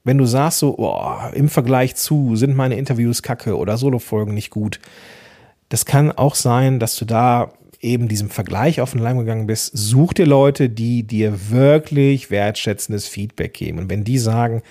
Wenn 0.04 0.18
du 0.18 0.26
sagst, 0.26 0.60
so 0.60 0.78
oh, 0.78 1.16
im 1.34 1.48
Vergleich 1.48 1.96
zu 1.96 2.36
sind 2.36 2.58
meine 2.58 2.76
Interviews 2.76 3.22
kacke 3.24 3.56
oder 3.56 3.78
Solo-Folgen 3.78 4.34
nicht 4.34 4.50
gut, 4.50 4.82
das 5.70 5.86
kann 5.86 6.12
auch 6.12 6.36
sein, 6.36 6.80
dass 6.80 6.98
du 6.98 7.06
da 7.06 7.54
eben 7.80 8.10
diesem 8.10 8.30
Vergleich 8.30 8.82
auf 8.82 8.92
den 8.92 9.00
Leim 9.00 9.20
gegangen 9.20 9.48
bist. 9.48 9.72
Such 9.74 10.12
dir 10.12 10.26
Leute, 10.26 10.68
die 10.70 11.04
dir 11.04 11.50
wirklich 11.50 12.32
wertschätzendes 12.32 13.08
Feedback 13.08 13.54
geben. 13.54 13.80
Und 13.80 13.90
wenn 13.90 14.04
die 14.04 14.18
sagen, 14.18 14.62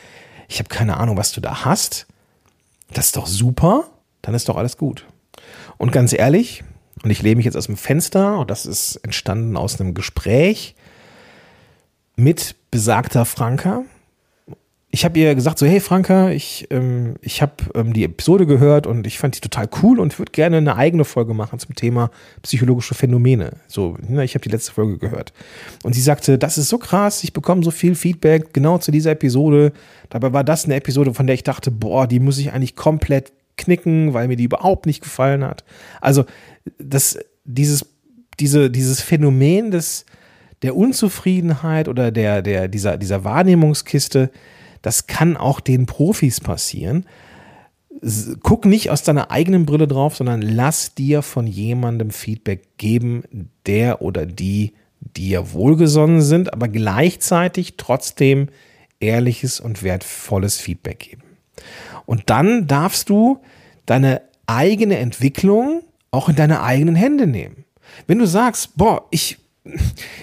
ich 0.49 0.59
habe 0.59 0.69
keine 0.69 0.99
Ahnung, 0.99 1.17
was 1.17 1.33
du 1.33 1.41
da 1.41 1.65
hast, 1.65 2.07
das 2.93 3.07
ist 3.07 3.17
doch 3.17 3.27
super, 3.27 3.85
dann 4.21 4.35
ist 4.35 4.51
doch 4.51 4.57
alles 4.57 4.77
gut. 4.77 5.07
Und 5.79 5.93
ganz 5.93 6.13
ehrlich, 6.13 6.63
und 7.03 7.11
ich 7.11 7.23
lehne 7.23 7.37
mich 7.37 7.47
jetzt 7.47 7.57
aus 7.57 7.67
dem 7.67 7.77
Fenster 7.77 8.39
und 8.39 8.51
das 8.51 8.67
ist 8.67 8.97
entstanden 8.97 9.57
aus 9.57 9.81
einem 9.81 9.95
Gespräch 9.95 10.75
mit 12.17 12.55
besagter 12.71 13.25
Franka. 13.25 13.83
Ich 14.93 15.05
habe 15.05 15.21
ihr 15.21 15.37
gesagt, 15.37 15.59
so, 15.59 15.67
hey 15.67 15.79
Franka, 15.79 16.31
ich, 16.31 16.67
ähm, 16.71 17.15
ich 17.23 17.43
habe 17.43 17.53
ähm, 17.77 17.93
die 17.93 18.03
Episode 18.03 18.45
gehört 18.45 18.89
und 18.89 19.07
ich 19.07 19.21
fand 19.21 19.37
die 19.37 19.41
total 19.41 19.69
cool 19.83 20.01
und 20.01 20.19
würde 20.19 20.33
gerne 20.33 20.57
eine 20.57 20.75
eigene 20.75 21.05
Folge 21.05 21.33
machen 21.33 21.61
zum 21.61 21.77
Thema 21.77 22.11
psychologische 22.43 22.95
Phänomene. 22.95 23.53
So, 23.69 23.97
ne, 24.07 24.25
ich 24.25 24.35
habe 24.35 24.43
die 24.43 24.49
letzte 24.49 24.73
Folge 24.73 24.99
gehört. 24.99 25.33
Und 25.85 25.95
sie 25.95 26.01
sagte, 26.01 26.39
das 26.39 26.59
ist 26.59 26.69
so 26.69 26.79
krass, 26.79 27.23
ich 27.23 27.33
bekomme 27.33 27.63
so 27.63 27.71
viel 27.71 27.95
Feedback 27.95 28.53
genau 28.53 28.79
zu 28.79 28.91
dieser 28.91 29.13
Episode. 29.13 29.73
Dabei 30.09 30.33
war 30.33 30.43
das 30.43 30.65
eine 30.65 30.75
Episode, 30.75 31.15
von 31.15 31.29
der 31.29 31.35
ich 31.35 31.45
dachte, 31.45 31.71
boah, 31.71 32.09
die 32.09 32.19
muss 32.19 32.39
ich 32.39 32.53
eigentlich 32.53 32.75
komplett 32.75 33.33
knicken, 33.61 34.15
weil 34.15 34.29
mir 34.29 34.37
die 34.37 34.45
überhaupt 34.45 34.87
nicht 34.87 35.03
gefallen 35.03 35.45
hat. 35.45 35.65
Also 36.01 36.25
das, 36.79 37.19
dieses, 37.45 37.87
diese, 38.39 38.71
dieses 38.71 39.01
Phänomen 39.01 39.71
des, 39.71 40.05
der 40.63 40.77
Unzufriedenheit 40.77 41.89
oder 41.89 42.11
der, 42.11 42.43
der, 42.43 42.69
dieser, 42.69 42.97
dieser 42.97 43.25
Wahrnehmungskiste, 43.25 44.31
das 44.83 45.07
kann 45.07 45.37
auch 45.37 45.61
den 45.61 45.87
Profis 45.87 46.41
passieren. 46.41 47.07
Guck 48.43 48.65
nicht 48.65 48.91
aus 48.91 49.03
deiner 49.03 49.31
eigenen 49.31 49.67
Brille 49.67 49.87
drauf, 49.87 50.17
sondern 50.17 50.43
lass 50.43 50.95
dir 50.95 51.23
von 51.23 51.47
jemandem 51.47 52.11
Feedback 52.11 52.79
geben, 52.79 53.51
der 53.67 54.01
oder 54.01 54.27
die 54.27 54.73
dir 55.17 55.53
wohlgesonnen 55.53 56.21
sind, 56.21 56.53
aber 56.53 56.69
gleichzeitig 56.69 57.75
trotzdem 57.77 58.49
ehrliches 59.01 59.61
und 59.61 59.83
wertvolles 59.83 60.59
Feedback 60.59 60.99
geben. 61.01 61.23
Und 62.11 62.29
dann 62.29 62.67
darfst 62.67 63.09
du 63.09 63.39
deine 63.87 64.23
eigene 64.49 64.99
Entwicklung 64.99 65.85
auch 66.11 66.29
in 66.29 66.35
deine 66.35 66.61
eigenen 66.61 66.97
Hände 66.97 67.29
nehmen. 67.29 67.65
Wenn 68.09 68.19
du 68.19 68.27
sagst, 68.27 68.77
boah, 68.77 69.07
ich, 69.13 69.39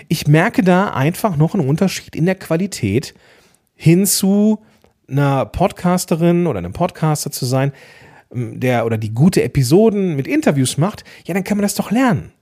ich 0.10 0.28
merke 0.28 0.64
da 0.64 0.90
einfach 0.90 1.38
noch 1.38 1.54
einen 1.54 1.66
Unterschied 1.66 2.14
in 2.14 2.26
der 2.26 2.36
Qualität 2.36 3.14
hin 3.74 4.06
zu 4.06 4.60
einer 5.08 5.46
Podcasterin 5.46 6.46
oder 6.46 6.58
einem 6.58 6.74
Podcaster 6.74 7.32
zu 7.32 7.46
sein, 7.46 7.72
ähm, 8.34 8.60
der 8.60 8.86
oder 8.86 8.98
die 8.98 9.14
gute 9.14 9.42
Episoden 9.42 10.18
mit 10.18 10.28
Interviews 10.28 10.78
macht, 10.78 11.06
ja, 11.26 11.34
dann 11.34 11.46
kann 11.46 11.56
man 11.56 11.64
das 11.64 11.76
doch 11.76 11.90
lernen. 11.90 12.34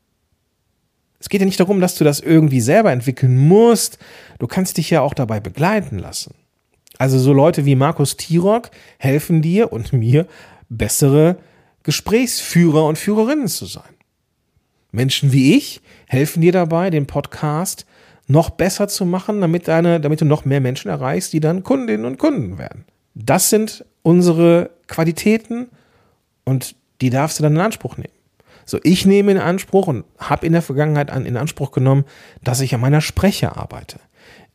Es 1.19 1.29
geht 1.29 1.41
ja 1.41 1.45
nicht 1.45 1.59
darum, 1.59 1.81
dass 1.81 1.93
du 1.93 2.03
das 2.03 2.19
irgendwie 2.19 2.61
selber 2.61 2.91
entwickeln 2.91 3.37
musst. 3.37 3.99
Du 4.39 4.47
kannst 4.47 4.77
dich 4.77 4.89
ja 4.89 5.01
auch 5.01 5.13
dabei 5.13 5.39
begleiten 5.39 5.99
lassen. 5.99 6.33
Also 6.97 7.19
so 7.19 7.33
Leute 7.33 7.65
wie 7.65 7.75
Markus 7.75 8.17
Tirock 8.17 8.71
helfen 8.97 9.41
dir 9.41 9.71
und 9.71 9.93
mir 9.93 10.27
bessere 10.69 11.37
Gesprächsführer 11.83 12.85
und 12.85 12.97
Führerinnen 12.97 13.47
zu 13.47 13.65
sein. 13.65 13.83
Menschen 14.91 15.31
wie 15.31 15.55
ich 15.55 15.81
helfen 16.07 16.41
dir 16.41 16.51
dabei, 16.51 16.89
den 16.89 17.05
Podcast 17.05 17.85
noch 18.27 18.49
besser 18.49 18.87
zu 18.87 19.05
machen, 19.05 19.41
damit, 19.41 19.67
deine, 19.67 19.99
damit 19.99 20.21
du 20.21 20.25
noch 20.25 20.45
mehr 20.45 20.61
Menschen 20.61 20.89
erreichst, 20.89 21.33
die 21.33 21.39
dann 21.39 21.63
Kundinnen 21.63 22.05
und 22.05 22.17
Kunden 22.17 22.57
werden. 22.57 22.85
Das 23.13 23.49
sind 23.49 23.85
unsere 24.01 24.71
Qualitäten 24.87 25.67
und 26.43 26.75
die 27.01 27.09
darfst 27.09 27.39
du 27.39 27.43
dann 27.43 27.53
in 27.53 27.61
Anspruch 27.61 27.97
nehmen. 27.97 28.13
So, 28.65 28.79
ich 28.83 29.05
nehme 29.05 29.31
in 29.31 29.37
Anspruch 29.37 29.87
und 29.87 30.05
habe 30.17 30.45
in 30.45 30.53
der 30.53 30.63
Vergangenheit 30.63 31.11
an, 31.11 31.25
in 31.25 31.37
Anspruch 31.37 31.71
genommen, 31.71 32.05
dass 32.43 32.61
ich 32.61 32.73
an 32.73 32.81
meiner 32.81 33.01
Spreche 33.01 33.55
arbeite. 33.55 33.99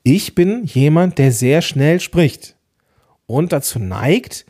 Ich 0.02 0.34
bin 0.34 0.64
jemand, 0.64 1.18
der 1.18 1.30
sehr 1.30 1.60
schnell 1.60 2.00
spricht 2.00 2.56
und 3.26 3.52
dazu 3.52 3.78
neigt, 3.78 4.46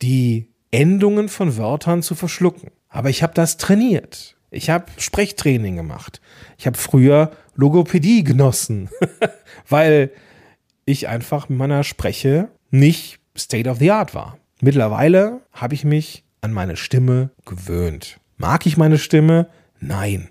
die 0.00 0.48
Endungen 0.70 1.28
von 1.28 1.56
Wörtern 1.56 2.02
zu 2.02 2.14
verschlucken. 2.14 2.70
Aber 2.88 3.10
ich 3.10 3.22
habe 3.22 3.34
das 3.34 3.56
trainiert. 3.56 4.36
Ich 4.50 4.70
habe 4.70 4.86
Sprechtraining 4.96 5.76
gemacht. 5.76 6.20
Ich 6.58 6.66
habe 6.66 6.78
früher 6.78 7.32
Logopädie 7.54 8.24
genossen, 8.24 8.88
weil 9.68 10.10
ich 10.84 11.08
einfach 11.08 11.48
mit 11.48 11.58
meiner 11.58 11.84
Spreche 11.84 12.48
nicht 12.70 13.20
State 13.36 13.68
of 13.68 13.78
the 13.78 13.90
Art 13.90 14.14
war. 14.14 14.38
Mittlerweile 14.60 15.40
habe 15.52 15.74
ich 15.74 15.84
mich 15.84 16.24
an 16.40 16.52
meine 16.52 16.76
Stimme 16.76 17.30
gewöhnt. 17.44 18.18
Mag 18.36 18.66
ich 18.66 18.76
meine 18.76 18.98
Stimme? 18.98 19.48
Nein, 19.78 20.28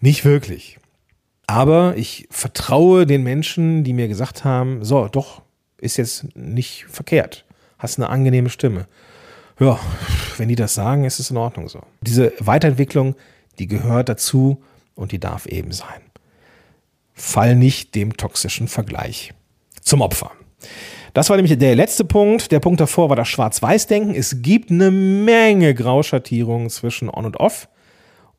nicht 0.00 0.24
wirklich. 0.24 0.78
Aber 1.46 1.96
ich 1.96 2.26
vertraue 2.30 3.06
den 3.06 3.22
Menschen, 3.22 3.84
die 3.84 3.92
mir 3.92 4.08
gesagt 4.08 4.44
haben, 4.44 4.84
so, 4.84 5.08
doch, 5.08 5.42
ist 5.78 5.96
jetzt 5.96 6.36
nicht 6.36 6.86
verkehrt. 6.88 7.44
Hast 7.78 7.98
eine 7.98 8.08
angenehme 8.08 8.50
Stimme 8.50 8.86
ja, 9.60 9.78
wenn 10.36 10.48
die 10.48 10.54
das 10.54 10.74
sagen, 10.74 11.04
ist 11.04 11.18
es 11.18 11.30
in 11.30 11.36
Ordnung 11.36 11.68
so. 11.68 11.80
Diese 12.02 12.32
Weiterentwicklung, 12.38 13.14
die 13.58 13.66
gehört 13.66 14.08
dazu 14.08 14.62
und 14.94 15.12
die 15.12 15.20
darf 15.20 15.46
eben 15.46 15.72
sein. 15.72 16.02
Fall 17.14 17.56
nicht 17.56 17.94
dem 17.94 18.16
toxischen 18.16 18.68
Vergleich 18.68 19.32
zum 19.80 20.02
Opfer. 20.02 20.32
Das 21.14 21.30
war 21.30 21.36
nämlich 21.36 21.56
der 21.56 21.74
letzte 21.74 22.04
Punkt. 22.04 22.52
Der 22.52 22.60
Punkt 22.60 22.80
davor 22.80 23.08
war 23.08 23.16
das 23.16 23.28
Schwarz-Weiß-Denken. 23.28 24.14
Es 24.14 24.42
gibt 24.42 24.70
eine 24.70 24.90
Menge 24.90 25.74
Grauschattierungen 25.74 26.68
zwischen 26.68 27.08
On 27.08 27.24
und 27.24 27.38
Off 27.38 27.68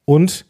und 0.06 0.46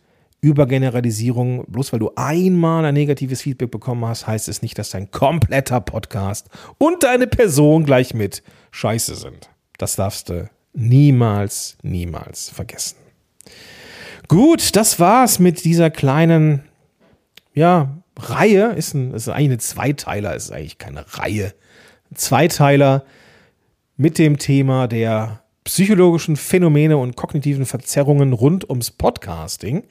Übergeneralisierung. 0.48 1.66
Bloß 1.68 1.92
weil 1.94 2.00
du 2.00 2.12
einmal 2.16 2.86
ein 2.86 2.94
negatives 2.94 3.42
Feedback 3.42 3.72
bekommen 3.72 4.06
hast, 4.06 4.28
heißt 4.28 4.48
es 4.48 4.62
nicht, 4.62 4.78
dass 4.78 4.92
dein 4.92 5.12
kompletter 5.12 5.82
Podcast 5.82 6.48
und 6.78 7.04
deine 7.04 7.28
Person 7.28 7.86
gleich 7.86 8.14
mit 8.14 8.44
Scheiße 8.72 9.16
sind. 9.16 9.50
Das 9.78 9.96
darfst 9.96 10.30
du 10.30 10.50
niemals, 10.74 11.78
niemals 11.84 12.50
vergessen. 12.50 12.98
Gut, 14.28 14.76
das 14.76 15.00
war's 15.00 15.40
mit 15.40 15.64
dieser 15.64 15.90
kleinen, 15.90 16.64
ja, 17.54 17.98
Reihe. 18.18 18.74
Ist, 18.74 18.94
ein, 18.94 19.14
ist 19.14 19.30
eigentlich 19.30 19.50
eine 19.50 19.58
Zweiteiler, 19.60 20.36
ist 20.36 20.52
eigentlich 20.52 20.78
keine 20.78 21.06
Reihe. 21.18 21.54
Zweiteiler 22.14 23.04
mit 23.96 24.18
dem 24.18 24.38
Thema 24.38 24.88
der 24.88 25.42
psychologischen 25.64 26.38
Phänomene 26.38 26.98
und 26.98 27.16
kognitiven 27.16 27.66
Verzerrungen 27.66 28.34
rund 28.34 28.70
ums 28.70 28.90
Podcasting. 28.92 29.84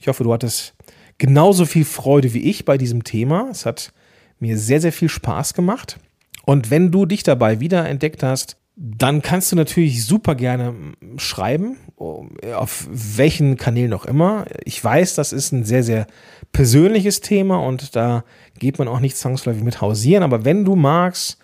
Ich 0.00 0.08
hoffe, 0.08 0.24
du 0.24 0.32
hattest 0.32 0.74
genauso 1.18 1.66
viel 1.66 1.84
Freude 1.84 2.32
wie 2.32 2.50
ich 2.50 2.64
bei 2.64 2.78
diesem 2.78 3.04
Thema. 3.04 3.48
Es 3.50 3.66
hat 3.66 3.92
mir 4.38 4.58
sehr, 4.58 4.80
sehr 4.80 4.92
viel 4.92 5.10
Spaß 5.10 5.54
gemacht. 5.54 5.98
Und 6.46 6.70
wenn 6.70 6.90
du 6.90 7.04
dich 7.04 7.22
dabei 7.22 7.60
wiederentdeckt 7.60 8.22
hast, 8.22 8.56
dann 8.76 9.20
kannst 9.20 9.52
du 9.52 9.56
natürlich 9.56 10.06
super 10.06 10.34
gerne 10.34 10.74
schreiben, 11.18 11.76
auf 11.96 12.88
welchen 12.90 13.58
Kanälen 13.58 13.92
auch 13.92 14.06
immer. 14.06 14.46
Ich 14.64 14.82
weiß, 14.82 15.16
das 15.16 15.34
ist 15.34 15.52
ein 15.52 15.64
sehr, 15.64 15.82
sehr 15.82 16.06
persönliches 16.52 17.20
Thema 17.20 17.58
und 17.58 17.94
da 17.94 18.24
geht 18.58 18.78
man 18.78 18.88
auch 18.88 19.00
nicht 19.00 19.18
zwangsläufig 19.18 19.62
mit 19.62 19.82
hausieren. 19.82 20.22
Aber 20.22 20.46
wenn 20.46 20.64
du 20.64 20.76
magst, 20.76 21.36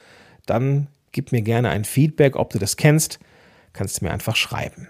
dann 0.47 0.87
gib 1.13 1.31
mir 1.31 1.43
gerne 1.43 1.69
ein 1.69 1.85
Feedback, 1.85 2.37
ob 2.37 2.51
du 2.51 2.59
das 2.59 2.79
kennst, 2.79 3.19
kannst 3.75 4.01
du 4.01 4.07
mir 4.07 4.13
einfach 4.13 4.37
schreiben. 4.37 4.89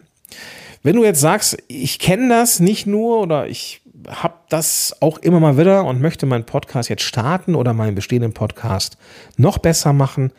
Wenn 0.87 0.94
du 0.94 1.03
jetzt 1.03 1.20
sagst, 1.20 1.57
ich 1.66 1.99
kenne 1.99 2.29
das 2.29 2.61
nicht 2.61 2.87
nur 2.87 3.18
oder 3.18 3.49
ich 3.49 3.81
habe 4.09 4.35
das 4.49 4.94
auch 5.01 5.18
immer 5.18 5.40
mal 5.40 5.59
wieder 5.59 5.85
und 5.85 6.01
möchte 6.01 6.27
meinen 6.27 6.46
Podcast 6.46 6.88
jetzt 6.88 7.03
starten 7.03 7.57
oder 7.57 7.72
meinen 7.72 7.96
bestehenden 7.96 8.33
Podcast 8.33 8.96
noch 9.37 9.59
besser 9.59 9.92
machen, 9.92 10.31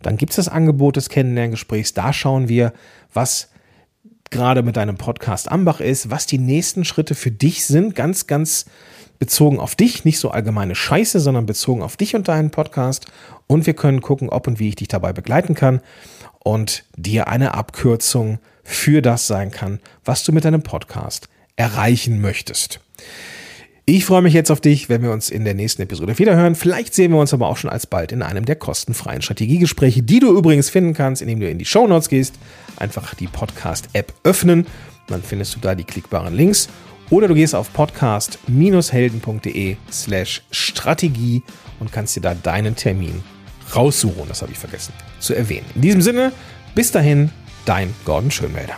dann 0.00 0.16
gibt 0.16 0.30
es 0.30 0.36
das 0.36 0.48
Angebot 0.48 0.94
des 0.94 1.08
Kennenlerngesprächs. 1.08 1.92
Da 1.92 2.12
schauen 2.12 2.48
wir, 2.48 2.72
was 3.12 3.50
gerade 4.30 4.62
mit 4.62 4.76
deinem 4.76 4.96
Podcast 4.96 5.50
Ambach 5.50 5.80
ist, 5.80 6.08
was 6.08 6.24
die 6.24 6.38
nächsten 6.38 6.84
Schritte 6.84 7.16
für 7.16 7.32
dich 7.32 7.66
sind, 7.66 7.96
ganz, 7.96 8.28
ganz 8.28 8.66
bezogen 9.20 9.60
auf 9.60 9.76
dich, 9.76 10.04
nicht 10.04 10.18
so 10.18 10.30
allgemeine 10.30 10.74
Scheiße, 10.74 11.20
sondern 11.20 11.46
bezogen 11.46 11.82
auf 11.82 11.96
dich 11.96 12.16
und 12.16 12.26
deinen 12.26 12.50
Podcast. 12.50 13.06
Und 13.46 13.66
wir 13.66 13.74
können 13.74 14.00
gucken, 14.00 14.30
ob 14.30 14.48
und 14.48 14.58
wie 14.58 14.70
ich 14.70 14.76
dich 14.76 14.88
dabei 14.88 15.12
begleiten 15.12 15.54
kann 15.54 15.80
und 16.40 16.84
dir 16.96 17.28
eine 17.28 17.54
Abkürzung 17.54 18.40
für 18.64 19.02
das 19.02 19.28
sein 19.28 19.52
kann, 19.52 19.78
was 20.04 20.24
du 20.24 20.32
mit 20.32 20.44
deinem 20.44 20.62
Podcast 20.62 21.28
erreichen 21.54 22.20
möchtest. 22.20 22.80
Ich 23.84 24.04
freue 24.04 24.22
mich 24.22 24.34
jetzt 24.34 24.50
auf 24.50 24.60
dich, 24.60 24.88
wenn 24.88 25.02
wir 25.02 25.10
uns 25.10 25.30
in 25.30 25.44
der 25.44 25.54
nächsten 25.54 25.82
Episode 25.82 26.18
wiederhören. 26.18 26.54
Vielleicht 26.54 26.94
sehen 26.94 27.12
wir 27.12 27.18
uns 27.18 27.34
aber 27.34 27.48
auch 27.48 27.56
schon 27.56 27.70
alsbald 27.70 28.12
in 28.12 28.22
einem 28.22 28.44
der 28.44 28.56
kostenfreien 28.56 29.20
Strategiegespräche, 29.20 30.02
die 30.02 30.20
du 30.20 30.36
übrigens 30.36 30.70
finden 30.70 30.94
kannst, 30.94 31.22
indem 31.22 31.40
du 31.40 31.50
in 31.50 31.58
die 31.58 31.64
Show 31.64 31.86
Notes 31.86 32.08
gehst, 32.08 32.36
einfach 32.76 33.14
die 33.14 33.26
Podcast-App 33.26 34.14
öffnen, 34.22 34.66
dann 35.08 35.22
findest 35.22 35.56
du 35.56 35.60
da 35.60 35.74
die 35.74 35.84
klickbaren 35.84 36.34
Links 36.34 36.68
oder 37.10 37.28
du 37.28 37.34
gehst 37.34 37.54
auf 37.54 37.72
podcast-helden.de 37.72 39.76
slash 39.90 40.42
Strategie 40.50 41.42
und 41.80 41.92
kannst 41.92 42.16
dir 42.16 42.20
da 42.20 42.34
deinen 42.34 42.76
Termin 42.76 43.22
raussuchen. 43.74 44.28
Das 44.28 44.42
habe 44.42 44.52
ich 44.52 44.58
vergessen 44.58 44.92
zu 45.18 45.34
erwähnen. 45.34 45.66
In 45.74 45.80
diesem 45.82 46.02
Sinne, 46.02 46.32
bis 46.74 46.92
dahin, 46.92 47.30
dein 47.64 47.94
Gordon 48.04 48.30
Schönmelder. 48.30 48.76